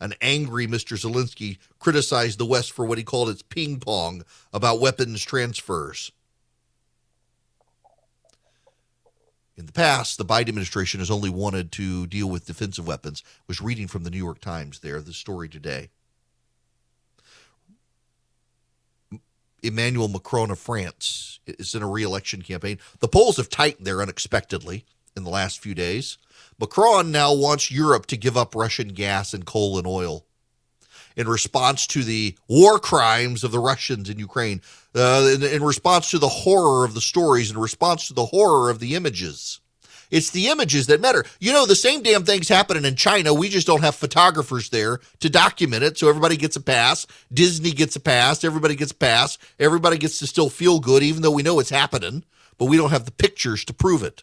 An 0.00 0.14
angry 0.20 0.66
Mr. 0.66 0.98
Zelensky 0.98 1.58
criticized 1.78 2.40
the 2.40 2.46
West 2.46 2.72
for 2.72 2.84
what 2.84 2.98
he 2.98 3.04
called 3.04 3.28
its 3.28 3.42
ping 3.42 3.78
pong 3.78 4.24
about 4.52 4.80
weapons 4.80 5.22
transfers. 5.22 6.10
In 9.56 9.66
the 9.66 9.72
past, 9.72 10.16
the 10.16 10.24
Biden 10.24 10.48
administration 10.48 11.00
has 11.00 11.10
only 11.10 11.28
wanted 11.28 11.72
to 11.72 12.06
deal 12.06 12.28
with 12.28 12.46
defensive 12.46 12.86
weapons. 12.86 13.22
I 13.26 13.44
was 13.46 13.60
reading 13.60 13.86
from 13.86 14.04
the 14.04 14.10
New 14.10 14.18
York 14.18 14.40
Times 14.40 14.80
there, 14.80 15.00
the 15.00 15.12
story 15.12 15.48
today. 15.48 15.90
Emmanuel 19.62 20.08
Macron 20.08 20.50
of 20.50 20.58
France 20.58 21.38
is 21.46 21.74
in 21.74 21.82
a 21.82 21.88
re-election 21.88 22.42
campaign. 22.42 22.78
The 23.00 23.08
polls 23.08 23.36
have 23.36 23.48
tightened 23.48 23.86
there 23.86 24.02
unexpectedly 24.02 24.84
in 25.14 25.22
the 25.22 25.30
last 25.30 25.60
few 25.60 25.74
days. 25.74 26.18
Macron 26.58 27.12
now 27.12 27.32
wants 27.34 27.70
Europe 27.70 28.06
to 28.06 28.16
give 28.16 28.36
up 28.36 28.54
Russian 28.54 28.88
gas 28.88 29.34
and 29.34 29.44
coal 29.44 29.78
and 29.78 29.86
oil 29.86 30.24
in 31.16 31.28
response 31.28 31.86
to 31.88 32.02
the 32.02 32.36
war 32.48 32.78
crimes 32.78 33.44
of 33.44 33.52
the 33.52 33.58
Russians 33.58 34.08
in 34.08 34.18
Ukraine, 34.18 34.60
uh, 34.94 35.30
in, 35.34 35.42
in 35.42 35.62
response 35.62 36.10
to 36.10 36.18
the 36.18 36.28
horror 36.28 36.84
of 36.84 36.94
the 36.94 37.00
stories, 37.00 37.50
in 37.50 37.58
response 37.58 38.08
to 38.08 38.14
the 38.14 38.26
horror 38.26 38.70
of 38.70 38.78
the 38.78 38.94
images. 38.94 39.60
It's 40.12 40.30
the 40.30 40.48
images 40.48 40.88
that 40.88 41.00
matter. 41.00 41.24
You 41.40 41.54
know, 41.54 41.64
the 41.64 41.74
same 41.74 42.02
damn 42.02 42.24
thing's 42.24 42.48
happening 42.48 42.84
in 42.84 42.96
China. 42.96 43.32
We 43.32 43.48
just 43.48 43.66
don't 43.66 43.80
have 43.80 43.94
photographers 43.94 44.68
there 44.68 45.00
to 45.20 45.30
document 45.30 45.84
it. 45.84 45.96
So 45.96 46.06
everybody 46.08 46.36
gets 46.36 46.54
a 46.54 46.60
pass. 46.60 47.06
Disney 47.32 47.70
gets 47.70 47.96
a 47.96 48.00
pass. 48.00 48.44
Everybody 48.44 48.76
gets 48.76 48.92
a 48.92 48.94
pass. 48.94 49.38
Everybody 49.58 49.96
gets 49.96 50.18
to 50.18 50.26
still 50.26 50.50
feel 50.50 50.80
good, 50.80 51.02
even 51.02 51.22
though 51.22 51.30
we 51.30 51.42
know 51.42 51.58
it's 51.60 51.70
happening, 51.70 52.24
but 52.58 52.66
we 52.66 52.76
don't 52.76 52.90
have 52.90 53.06
the 53.06 53.10
pictures 53.10 53.64
to 53.64 53.72
prove 53.72 54.02
it. 54.02 54.22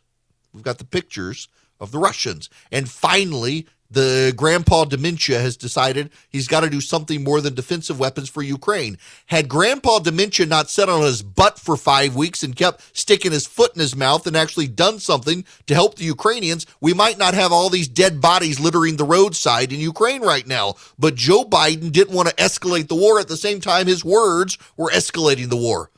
We've 0.53 0.63
got 0.63 0.77
the 0.77 0.85
pictures 0.85 1.47
of 1.79 1.91
the 1.91 1.97
Russians. 1.97 2.51
And 2.71 2.87
finally, 2.87 3.67
the 3.91 4.33
grandpa 4.35 4.85
dementia 4.85 5.39
has 5.39 5.57
decided 5.57 6.11
he's 6.29 6.47
got 6.47 6.61
to 6.61 6.69
do 6.69 6.79
something 6.79 7.23
more 7.23 7.41
than 7.41 7.55
defensive 7.55 7.99
weapons 7.99 8.29
for 8.29 8.41
Ukraine. 8.41 8.97
Had 9.25 9.49
grandpa 9.49 9.99
dementia 9.99 10.45
not 10.45 10.69
sat 10.69 10.89
on 10.89 11.01
his 11.01 11.23
butt 11.23 11.57
for 11.57 11.75
five 11.75 12.15
weeks 12.15 12.43
and 12.43 12.55
kept 12.55 12.81
sticking 12.95 13.31
his 13.31 13.47
foot 13.47 13.73
in 13.73 13.79
his 13.79 13.95
mouth 13.95 14.27
and 14.27 14.37
actually 14.37 14.67
done 14.67 14.99
something 14.99 15.43
to 15.65 15.73
help 15.73 15.95
the 15.95 16.05
Ukrainians, 16.05 16.67
we 16.79 16.93
might 16.93 17.17
not 17.17 17.33
have 17.33 17.51
all 17.51 17.69
these 17.69 17.87
dead 17.87 18.21
bodies 18.21 18.59
littering 18.59 18.97
the 18.97 19.05
roadside 19.05 19.73
in 19.73 19.79
Ukraine 19.79 20.21
right 20.21 20.45
now. 20.45 20.75
But 20.99 21.15
Joe 21.15 21.43
Biden 21.43 21.91
didn't 21.91 22.15
want 22.15 22.29
to 22.29 22.35
escalate 22.35 22.89
the 22.89 22.95
war 22.95 23.19
at 23.19 23.27
the 23.27 23.37
same 23.37 23.59
time 23.59 23.87
his 23.87 24.05
words 24.05 24.57
were 24.77 24.91
escalating 24.91 25.49
the 25.49 25.57
war. 25.57 25.89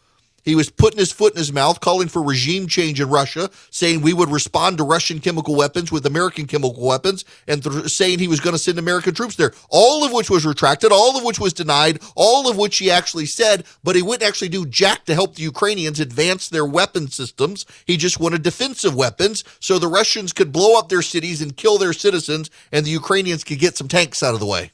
He 0.44 0.56
was 0.56 0.70
putting 0.70 1.00
his 1.00 1.12
foot 1.12 1.34
in 1.34 1.38
his 1.38 1.54
mouth, 1.54 1.80
calling 1.80 2.08
for 2.08 2.22
regime 2.22 2.68
change 2.68 3.00
in 3.00 3.10
Russia, 3.10 3.50
saying 3.70 4.02
we 4.02 4.14
would 4.14 4.30
respond 4.30 4.78
to 4.78 4.84
Russian 4.84 5.20
chemical 5.20 5.56
weapons 5.56 5.92
with 5.92 6.06
American 6.06 6.48
chemical 6.48 6.86
weapons, 6.86 7.26
and 7.48 7.64
th- 7.64 7.90
saying 7.90 8.20
he 8.20 8.28
was 8.28 8.40
going 8.40 8.54
to 8.54 8.60
send 8.60 8.80
American 8.80 9.14
troops 9.14 9.36
there. 9.36 9.54
All 9.70 10.04
of 10.04 10.12
which 10.12 10.30
was 10.30 10.46
retracted, 10.46 10.92
all 10.92 11.18
of 11.18 11.24
which 11.24 11.40
was 11.40 11.54
denied, 11.54 12.02
all 12.16 12.50
of 12.50 12.58
which 12.58 12.78
he 12.78 12.90
actually 12.90 13.26
said, 13.26 13.66
but 13.84 13.96
he 13.96 14.02
wouldn't 14.02 14.28
actually 14.28 14.50
do 14.50 14.66
jack 14.66 15.06
to 15.06 15.14
help 15.14 15.36
the 15.36 15.44
Ukrainians 15.44 16.00
advance 16.00 16.50
their 16.50 16.66
weapon 16.66 17.08
systems. 17.08 17.66
He 17.86 17.98
just 17.98 18.20
wanted 18.20 18.42
defensive 18.42 18.96
weapons 18.96 19.44
so 19.60 19.78
the 19.78 19.88
Russians 19.88 20.34
could 20.34 20.52
blow 20.52 20.78
up 20.78 20.90
their 20.90 21.02
cities 21.02 21.42
and 21.42 21.56
kill 21.56 21.78
their 21.78 21.94
citizens, 21.94 22.50
and 22.72 22.86
the 22.86 22.92
Ukrainians 22.92 23.44
could 23.44 23.60
get 23.60 23.78
some 23.78 23.88
tanks 23.88 24.24
out 24.24 24.34
of 24.34 24.40
the 24.40 24.46
way. 24.46 24.72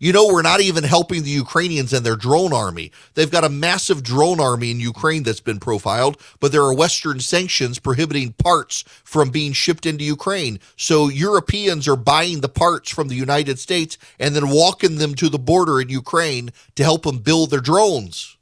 You 0.00 0.12
know, 0.12 0.28
we're 0.28 0.42
not 0.42 0.60
even 0.60 0.84
helping 0.84 1.24
the 1.24 1.30
Ukrainians 1.30 1.92
and 1.92 2.06
their 2.06 2.14
drone 2.14 2.52
army. 2.52 2.92
They've 3.14 3.30
got 3.30 3.42
a 3.42 3.48
massive 3.48 4.04
drone 4.04 4.38
army 4.38 4.70
in 4.70 4.78
Ukraine 4.78 5.24
that's 5.24 5.40
been 5.40 5.58
profiled, 5.58 6.20
but 6.38 6.52
there 6.52 6.62
are 6.62 6.72
Western 6.72 7.18
sanctions 7.18 7.80
prohibiting 7.80 8.32
parts 8.34 8.84
from 9.02 9.30
being 9.30 9.52
shipped 9.52 9.86
into 9.86 10.04
Ukraine. 10.04 10.60
So 10.76 11.08
Europeans 11.08 11.88
are 11.88 11.96
buying 11.96 12.42
the 12.42 12.48
parts 12.48 12.90
from 12.90 13.08
the 13.08 13.16
United 13.16 13.58
States 13.58 13.98
and 14.20 14.36
then 14.36 14.50
walking 14.50 14.98
them 14.98 15.16
to 15.16 15.28
the 15.28 15.38
border 15.38 15.80
in 15.80 15.88
Ukraine 15.88 16.50
to 16.76 16.84
help 16.84 17.02
them 17.02 17.18
build 17.18 17.50
their 17.50 17.60
drones. 17.60 18.36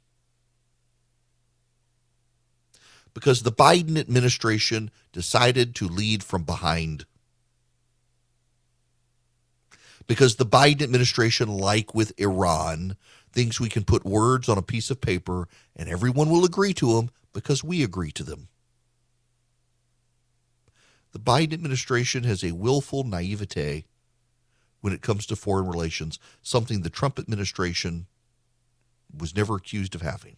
Because 3.15 3.41
the 3.41 3.51
Biden 3.51 3.97
administration 3.97 4.91
decided 5.11 5.73
to 5.75 5.87
lead 5.87 6.23
from 6.23 6.43
behind 6.43 7.07
because 10.07 10.35
the 10.35 10.45
Biden 10.45 10.81
administration, 10.81 11.49
like 11.49 11.93
with 11.93 12.17
Iran, 12.17 12.95
thinks 13.31 13.59
we 13.59 13.69
can 13.69 13.83
put 13.83 14.05
words 14.05 14.49
on 14.49 14.57
a 14.57 14.63
piece 14.63 14.89
of 14.89 15.01
paper 15.01 15.47
and 15.75 15.89
everyone 15.89 16.29
will 16.29 16.45
agree 16.45 16.73
to 16.73 16.95
them 16.95 17.11
because 17.33 17.63
we 17.63 17.83
agree 17.83 18.11
to 18.11 18.23
them. 18.23 18.47
The 21.11 21.19
Biden 21.19 21.53
administration 21.53 22.23
has 22.23 22.43
a 22.43 22.53
willful 22.53 23.03
naivete 23.03 23.85
when 24.81 24.93
it 24.93 25.01
comes 25.01 25.25
to 25.25 25.35
foreign 25.35 25.67
relations, 25.67 26.19
something 26.41 26.81
the 26.81 26.89
Trump 26.89 27.19
administration 27.19 28.07
was 29.15 29.35
never 29.35 29.55
accused 29.55 29.95
of 29.95 30.01
having. 30.01 30.37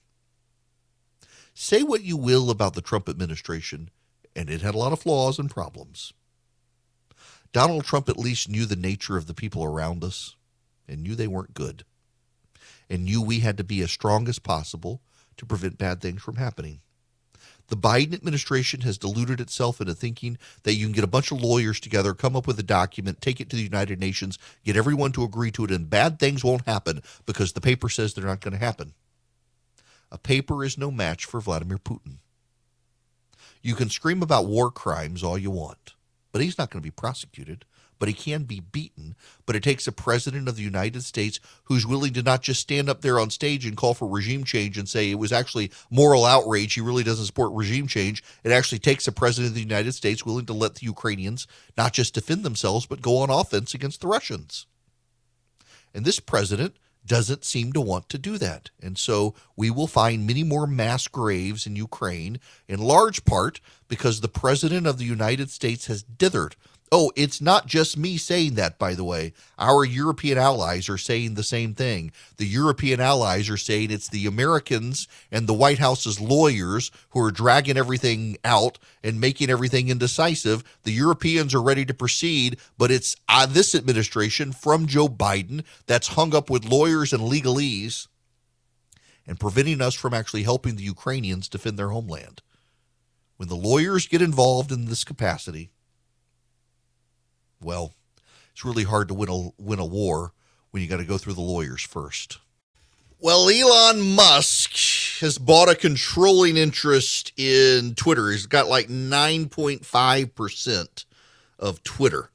Say 1.53 1.83
what 1.83 2.03
you 2.03 2.15
will 2.15 2.49
about 2.49 2.73
the 2.73 2.81
Trump 2.81 3.09
administration, 3.09 3.89
and 4.35 4.49
it 4.49 4.61
had 4.61 4.75
a 4.75 4.77
lot 4.77 4.93
of 4.93 5.01
flaws 5.01 5.37
and 5.37 5.49
problems. 5.49 6.13
Donald 7.51 7.83
Trump 7.83 8.07
at 8.09 8.17
least 8.17 8.49
knew 8.49 8.65
the 8.65 8.75
nature 8.75 9.17
of 9.17 9.25
the 9.25 9.33
people 9.33 9.63
around 9.63 10.03
us 10.03 10.35
and 10.87 11.01
knew 11.01 11.15
they 11.15 11.27
weren't 11.27 11.53
good 11.53 11.83
and 12.89 13.05
knew 13.05 13.21
we 13.21 13.39
had 13.39 13.57
to 13.57 13.63
be 13.63 13.81
as 13.81 13.91
strong 13.91 14.27
as 14.27 14.39
possible 14.39 15.01
to 15.37 15.45
prevent 15.45 15.77
bad 15.77 16.01
things 16.01 16.21
from 16.21 16.35
happening. 16.35 16.81
The 17.67 17.77
Biden 17.77 18.13
administration 18.13 18.81
has 18.81 18.97
deluded 18.97 19.39
itself 19.39 19.79
into 19.79 19.93
thinking 19.93 20.39
that 20.63 20.73
you 20.73 20.85
can 20.87 20.93
get 20.93 21.03
a 21.03 21.07
bunch 21.07 21.31
of 21.31 21.41
lawyers 21.41 21.79
together, 21.79 22.15
come 22.15 22.35
up 22.35 22.47
with 22.47 22.59
a 22.59 22.63
document, 22.63 23.21
take 23.21 23.39
it 23.39 23.49
to 23.49 23.55
the 23.55 23.61
United 23.61 23.99
Nations, 23.99 24.39
get 24.63 24.75
everyone 24.75 25.11
to 25.11 25.23
agree 25.23 25.51
to 25.51 25.65
it, 25.65 25.71
and 25.71 25.89
bad 25.89 26.19
things 26.19 26.43
won't 26.43 26.65
happen 26.65 27.01
because 27.27 27.53
the 27.53 27.61
paper 27.61 27.87
says 27.87 28.13
they're 28.13 28.25
not 28.25 28.41
going 28.41 28.53
to 28.53 28.57
happen. 28.57 28.93
A 30.11 30.17
paper 30.17 30.63
is 30.63 30.79
no 30.79 30.89
match 30.89 31.25
for 31.25 31.39
Vladimir 31.39 31.77
Putin. 31.77 32.17
You 33.61 33.75
can 33.75 33.89
scream 33.89 34.23
about 34.23 34.47
war 34.47 34.71
crimes 34.71 35.21
all 35.23 35.37
you 35.37 35.51
want 35.51 35.93
but 36.31 36.41
he's 36.41 36.57
not 36.57 36.69
going 36.69 36.81
to 36.81 36.87
be 36.87 36.91
prosecuted. 36.91 37.65
But 37.97 38.07
he 38.07 38.13
can 38.13 38.43
be 38.43 38.61
beaten. 38.61 39.15
But 39.45 39.57
it 39.57 39.63
takes 39.63 39.85
a 39.85 39.91
president 39.91 40.47
of 40.47 40.55
the 40.55 40.63
United 40.63 41.03
States 41.03 41.41
who's 41.65 41.85
willing 41.85 42.13
to 42.13 42.23
not 42.23 42.41
just 42.41 42.61
stand 42.61 42.89
up 42.89 43.01
there 43.01 43.19
on 43.19 43.29
stage 43.29 43.65
and 43.65 43.75
call 43.75 43.93
for 43.93 44.07
regime 44.07 44.45
change 44.45 44.77
and 44.77 44.87
say 44.87 45.11
it 45.11 45.19
was 45.19 45.33
actually 45.33 45.69
moral 45.91 46.25
outrage. 46.25 46.73
He 46.73 46.81
really 46.81 47.03
doesn't 47.03 47.25
support 47.25 47.51
regime 47.53 47.87
change. 47.87 48.23
It 48.45 48.53
actually 48.53 48.79
takes 48.79 49.05
a 49.05 49.11
president 49.11 49.49
of 49.49 49.55
the 49.55 49.61
United 49.61 49.91
States 49.91 50.25
willing 50.25 50.45
to 50.45 50.53
let 50.53 50.75
the 50.75 50.85
Ukrainians 50.85 51.45
not 51.77 51.91
just 51.91 52.13
defend 52.13 52.43
themselves, 52.43 52.85
but 52.85 53.01
go 53.01 53.17
on 53.17 53.29
offense 53.29 53.73
against 53.73 53.99
the 53.99 54.07
Russians. 54.07 54.65
And 55.93 56.05
this 56.05 56.21
president 56.21 56.77
doesn't 57.09 57.43
seem 57.43 57.73
to 57.73 57.81
want 57.81 58.07
to 58.07 58.19
do 58.19 58.37
that. 58.37 58.69
And 58.81 58.97
so 58.97 59.33
we 59.57 59.69
will 59.69 59.87
find 59.87 60.27
many 60.27 60.43
more 60.43 60.67
mass 60.67 61.07
graves 61.07 61.65
in 61.65 61.75
Ukraine, 61.75 62.39
in 62.67 62.79
large 62.79 63.25
part 63.25 63.59
because 63.89 64.21
the 64.21 64.29
President 64.29 64.85
of 64.85 64.99
the 64.99 65.05
United 65.05 65.49
States 65.49 65.87
has 65.87 66.03
dithered 66.03 66.53
Oh, 66.91 67.11
it's 67.15 67.39
not 67.39 67.67
just 67.67 67.97
me 67.97 68.17
saying 68.17 68.55
that, 68.55 68.79
by 68.79 68.95
the 68.95 69.03
way. 69.03 69.33
Our 69.59 69.85
European 69.85 70.37
allies 70.39 70.89
are 70.89 70.97
saying 70.97 71.35
the 71.35 71.43
same 71.43 71.75
thing. 71.75 72.11
The 72.37 72.47
European 72.47 72.99
allies 72.99 73.49
are 73.49 73.57
saying 73.57 73.91
it's 73.91 74.09
the 74.09 74.25
Americans 74.25 75.07
and 75.31 75.45
the 75.45 75.53
White 75.53 75.79
House's 75.79 76.19
lawyers 76.19 76.91
who 77.11 77.21
are 77.21 77.31
dragging 77.31 77.77
everything 77.77 78.37
out 78.43 78.79
and 79.03 79.21
making 79.21 79.51
everything 79.51 79.89
indecisive. 79.89 80.63
The 80.83 80.91
Europeans 80.91 81.53
are 81.53 81.61
ready 81.61 81.85
to 81.85 81.93
proceed, 81.93 82.57
but 82.77 82.89
it's 82.91 83.15
uh, 83.27 83.45
this 83.45 83.75
administration 83.75 84.51
from 84.51 84.87
Joe 84.87 85.07
Biden 85.07 85.63
that's 85.85 86.09
hung 86.09 86.35
up 86.35 86.49
with 86.49 86.65
lawyers 86.65 87.13
and 87.13 87.21
legalese 87.21 88.07
and 89.27 89.39
preventing 89.39 89.79
us 89.81 89.93
from 89.93 90.13
actually 90.15 90.43
helping 90.43 90.75
the 90.75 90.83
Ukrainians 90.83 91.47
defend 91.47 91.77
their 91.77 91.89
homeland. 91.89 92.41
when 93.37 93.47
the 93.47 93.55
lawyers 93.55 94.05
get 94.07 94.21
involved 94.21 94.71
in 94.71 94.85
this 94.85 95.05
capacity, 95.05 95.71
well, 97.61 97.93
it's 98.51 98.65
really 98.65 98.83
hard 98.83 99.07
to 99.09 99.13
win 99.13 99.29
a 99.29 99.49
win 99.61 99.79
a 99.79 99.85
war 99.85 100.33
when 100.71 100.83
you 100.83 100.89
got 100.89 100.97
to 100.97 101.05
go 101.05 101.17
through 101.17 101.33
the 101.33 101.41
lawyers 101.41 101.81
first. 101.81 102.39
Well, 103.21 103.49
Elon 103.49 104.15
Musk 104.15 105.19
has 105.19 105.37
bought 105.37 105.67
a 105.67 105.75
controlling 105.75 106.55
interest 106.55 107.33
in 107.35 107.93
Twitter. 107.95 108.31
He's 108.31 108.45
got 108.45 108.69
like 108.69 108.87
9.5% 108.87 111.05
of 111.59 111.83
Twitter, 111.83 112.29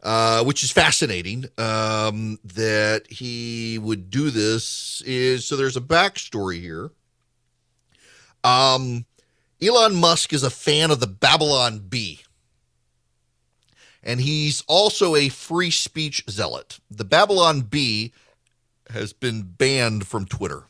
uh, 0.00 0.44
which 0.44 0.62
is 0.62 0.70
fascinating 0.70 1.46
um, 1.58 2.38
that 2.44 3.10
he 3.10 3.78
would 3.78 4.10
do 4.10 4.30
this. 4.30 5.02
Is 5.04 5.44
So 5.44 5.56
there's 5.56 5.76
a 5.76 5.80
backstory 5.80 6.60
here. 6.60 6.92
Um, 8.44 9.06
Elon 9.60 9.96
Musk 9.96 10.32
is 10.32 10.44
a 10.44 10.50
fan 10.50 10.92
of 10.92 11.00
the 11.00 11.08
Babylon 11.08 11.80
Bee. 11.80 12.20
And 14.08 14.22
he's 14.22 14.64
also 14.66 15.14
a 15.14 15.28
free 15.28 15.70
speech 15.70 16.24
zealot. 16.30 16.80
The 16.90 17.04
Babylon 17.04 17.60
Bee 17.60 18.14
has 18.88 19.12
been 19.12 19.42
banned 19.42 20.06
from 20.06 20.24
Twitter. 20.24 20.64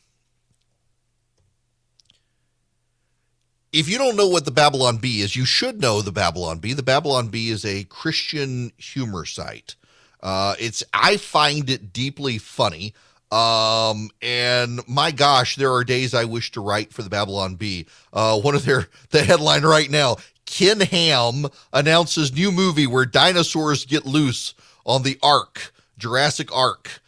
If 3.71 3.87
you 3.87 3.97
don't 3.97 4.17
know 4.17 4.27
what 4.27 4.43
the 4.43 4.51
Babylon 4.51 4.97
Bee 4.97 5.21
is, 5.21 5.37
you 5.37 5.45
should 5.45 5.79
know 5.79 6.01
the 6.01 6.11
Babylon 6.11 6.59
Bee. 6.59 6.73
The 6.73 6.83
Babylon 6.83 7.29
Bee 7.29 7.49
is 7.49 7.63
a 7.63 7.85
Christian 7.85 8.73
humor 8.75 9.23
site. 9.23 9.75
Uh, 10.21 10.55
it's 10.59 10.83
I 10.93 11.15
find 11.15 11.69
it 11.69 11.93
deeply 11.93 12.39
funny. 12.39 12.93
Um, 13.31 14.09
and 14.21 14.81
my 14.85 15.11
gosh, 15.11 15.55
there 15.55 15.71
are 15.71 15.85
days 15.85 16.13
I 16.13 16.25
wish 16.25 16.51
to 16.51 16.61
write 16.61 16.91
for 16.91 17.03
the 17.03 17.09
Babylon 17.09 17.55
Bee. 17.55 17.85
Uh, 18.11 18.37
one 18.37 18.55
of 18.55 18.65
their 18.65 18.89
the 19.11 19.23
headline 19.23 19.61
right 19.61 19.89
now: 19.89 20.17
Ken 20.49 20.79
Ham 20.81 21.45
announces 21.71 22.33
new 22.33 22.51
movie 22.51 22.87
where 22.87 23.05
dinosaurs 23.05 23.85
get 23.85 24.05
loose 24.05 24.55
on 24.83 25.03
the 25.03 25.19
Ark, 25.21 25.71
Jurassic 25.97 26.53
Ark. 26.53 27.01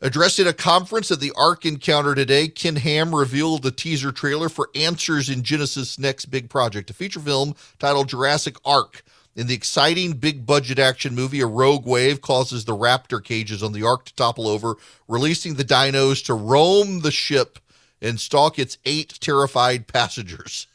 Addressing 0.00 0.46
a 0.46 0.52
conference 0.52 1.10
at 1.10 1.18
the 1.18 1.32
Ark 1.36 1.66
Encounter 1.66 2.14
today, 2.14 2.46
Ken 2.46 2.76
Ham 2.76 3.14
revealed 3.14 3.62
the 3.62 3.72
teaser 3.72 4.12
trailer 4.12 4.48
for 4.48 4.70
Answers 4.76 5.28
in 5.28 5.42
Genesis' 5.42 5.98
next 5.98 6.26
big 6.26 6.48
project, 6.48 6.88
a 6.88 6.94
feature 6.94 7.18
film 7.18 7.56
titled 7.80 8.08
Jurassic 8.08 8.56
Ark. 8.64 9.02
In 9.34 9.48
the 9.48 9.54
exciting 9.54 10.12
big 10.12 10.46
budget 10.46 10.78
action 10.78 11.16
movie, 11.16 11.40
a 11.40 11.46
rogue 11.46 11.84
wave 11.84 12.20
causes 12.20 12.64
the 12.64 12.76
raptor 12.76 13.22
cages 13.22 13.62
on 13.62 13.72
the 13.72 13.82
Ark 13.82 14.04
to 14.04 14.14
topple 14.14 14.46
over, 14.46 14.76
releasing 15.08 15.54
the 15.54 15.64
dinos 15.64 16.24
to 16.26 16.34
roam 16.34 17.00
the 17.00 17.10
ship 17.10 17.58
and 18.00 18.20
stalk 18.20 18.56
its 18.56 18.78
eight 18.84 19.18
terrified 19.20 19.88
passengers. 19.88 20.68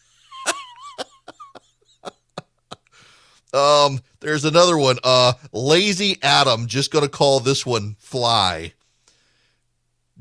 Um, 3.54 4.00
there's 4.20 4.46
another 4.46 4.78
one. 4.78 4.98
Uh, 5.04 5.34
Lazy 5.52 6.18
Adam, 6.22 6.68
just 6.68 6.92
going 6.92 7.04
to 7.04 7.10
call 7.10 7.40
this 7.40 7.66
one 7.66 7.96
Fly. 8.00 8.74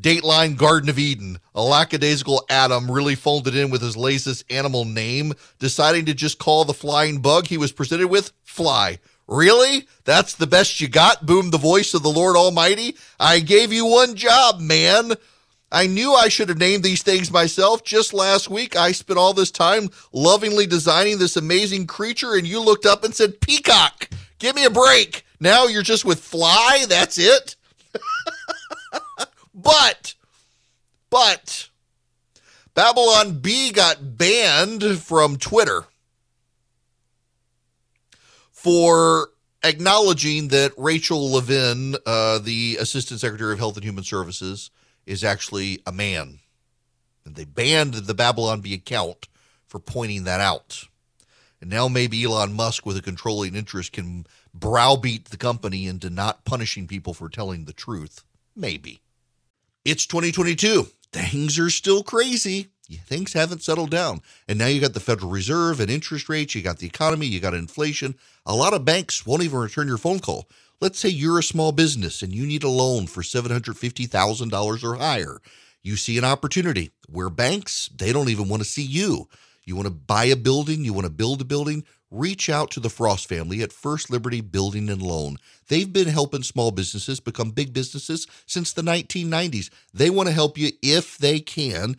Dateline 0.00 0.56
Garden 0.56 0.88
of 0.88 0.98
Eden. 0.98 1.38
A 1.54 1.62
lackadaisical 1.62 2.44
Adam 2.48 2.90
really 2.90 3.14
folded 3.14 3.54
in 3.54 3.70
with 3.70 3.82
his 3.82 3.96
latest 3.96 4.44
animal 4.50 4.84
name, 4.84 5.34
deciding 5.58 6.06
to 6.06 6.14
just 6.14 6.38
call 6.38 6.64
the 6.64 6.72
flying 6.72 7.20
bug 7.20 7.46
he 7.46 7.58
was 7.58 7.72
presented 7.72 8.08
with 8.08 8.32
Fly. 8.42 8.98
Really? 9.28 9.86
That's 10.04 10.34
the 10.34 10.46
best 10.46 10.80
you 10.80 10.88
got? 10.88 11.26
boomed 11.26 11.52
the 11.52 11.58
voice 11.58 11.94
of 11.94 12.02
the 12.02 12.08
Lord 12.10 12.34
Almighty. 12.34 12.96
I 13.18 13.40
gave 13.40 13.72
you 13.72 13.86
one 13.86 14.16
job, 14.16 14.58
man. 14.58 15.12
I 15.72 15.86
knew 15.86 16.14
I 16.14 16.28
should 16.28 16.48
have 16.48 16.58
named 16.58 16.82
these 16.82 17.02
things 17.02 17.30
myself. 17.30 17.84
Just 17.84 18.12
last 18.12 18.50
week, 18.50 18.76
I 18.76 18.92
spent 18.92 19.18
all 19.18 19.32
this 19.32 19.50
time 19.50 19.88
lovingly 20.12 20.66
designing 20.66 21.18
this 21.18 21.36
amazing 21.36 21.86
creature, 21.86 22.34
and 22.34 22.46
you 22.46 22.60
looked 22.60 22.86
up 22.86 23.04
and 23.04 23.14
said, 23.14 23.40
Peacock, 23.40 24.10
give 24.38 24.56
me 24.56 24.64
a 24.64 24.70
break. 24.70 25.24
Now 25.38 25.66
you're 25.66 25.82
just 25.82 26.04
with 26.04 26.20
Fly? 26.20 26.84
That's 26.88 27.18
it? 27.18 27.56
But, 29.62 30.14
but, 31.10 31.68
Babylon 32.74 33.40
Bee 33.40 33.72
got 33.72 34.16
banned 34.16 34.82
from 35.00 35.36
Twitter 35.36 35.84
for 38.52 39.30
acknowledging 39.62 40.48
that 40.48 40.72
Rachel 40.78 41.32
Levine, 41.32 41.96
uh, 42.06 42.38
the 42.38 42.78
Assistant 42.80 43.20
Secretary 43.20 43.52
of 43.52 43.58
Health 43.58 43.76
and 43.76 43.84
Human 43.84 44.04
Services, 44.04 44.70
is 45.06 45.24
actually 45.24 45.80
a 45.86 45.92
man. 45.92 46.40
And 47.24 47.34
they 47.34 47.44
banned 47.44 47.94
the 47.94 48.14
Babylon 48.14 48.60
Bee 48.60 48.74
account 48.74 49.28
for 49.66 49.78
pointing 49.78 50.24
that 50.24 50.40
out. 50.40 50.84
And 51.60 51.68
now 51.68 51.88
maybe 51.88 52.24
Elon 52.24 52.54
Musk, 52.54 52.86
with 52.86 52.96
a 52.96 53.02
controlling 53.02 53.54
interest, 53.54 53.92
can 53.92 54.26
browbeat 54.54 55.26
the 55.26 55.36
company 55.36 55.86
into 55.86 56.08
not 56.10 56.44
punishing 56.44 56.86
people 56.86 57.14
for 57.14 57.28
telling 57.28 57.64
the 57.64 57.72
truth. 57.72 58.24
Maybe. 58.56 59.02
It's 59.84 60.06
2022. 60.06 60.88
Things 61.12 61.58
are 61.58 61.70
still 61.70 62.02
crazy. 62.02 62.68
Things 63.06 63.34
haven't 63.34 63.62
settled 63.62 63.90
down. 63.90 64.20
And 64.48 64.58
now 64.58 64.66
you 64.66 64.80
got 64.80 64.94
the 64.94 65.00
Federal 65.00 65.30
Reserve 65.30 65.80
and 65.80 65.90
interest 65.90 66.28
rates, 66.28 66.54
you 66.54 66.62
got 66.62 66.78
the 66.78 66.86
economy, 66.86 67.26
you 67.26 67.38
got 67.38 67.54
inflation. 67.54 68.16
A 68.44 68.54
lot 68.54 68.74
of 68.74 68.84
banks 68.84 69.24
won't 69.24 69.42
even 69.42 69.58
return 69.58 69.86
your 69.86 69.98
phone 69.98 70.18
call. 70.18 70.48
Let's 70.80 70.98
say 70.98 71.10
you're 71.10 71.38
a 71.38 71.42
small 71.42 71.72
business 71.72 72.22
and 72.22 72.34
you 72.34 72.46
need 72.46 72.62
a 72.62 72.68
loan 72.68 73.06
for 73.06 73.20
$750,000 73.20 74.84
or 74.84 74.94
higher. 74.94 75.42
You 75.82 75.96
see 75.96 76.16
an 76.16 76.24
opportunity 76.24 76.90
where 77.06 77.28
banks, 77.28 77.90
they 77.94 78.14
don't 78.14 78.30
even 78.30 78.48
want 78.48 78.62
to 78.62 78.68
see 78.68 78.82
you. 78.82 79.28
You 79.66 79.76
want 79.76 79.88
to 79.88 79.94
buy 79.94 80.24
a 80.24 80.36
building, 80.36 80.82
you 80.82 80.94
want 80.94 81.04
to 81.04 81.12
build 81.12 81.42
a 81.42 81.44
building, 81.44 81.84
reach 82.10 82.48
out 82.48 82.70
to 82.70 82.80
the 82.80 82.88
Frost 82.88 83.28
family 83.28 83.62
at 83.62 83.74
First 83.74 84.10
Liberty 84.10 84.40
Building 84.40 84.88
and 84.88 85.02
Loan. 85.02 85.36
They've 85.68 85.92
been 85.92 86.08
helping 86.08 86.42
small 86.42 86.70
businesses 86.70 87.20
become 87.20 87.50
big 87.50 87.74
businesses 87.74 88.26
since 88.46 88.72
the 88.72 88.82
1990s. 88.82 89.68
They 89.92 90.08
want 90.08 90.28
to 90.28 90.34
help 90.34 90.56
you 90.56 90.72
if 90.82 91.18
they 91.18 91.40
can. 91.40 91.98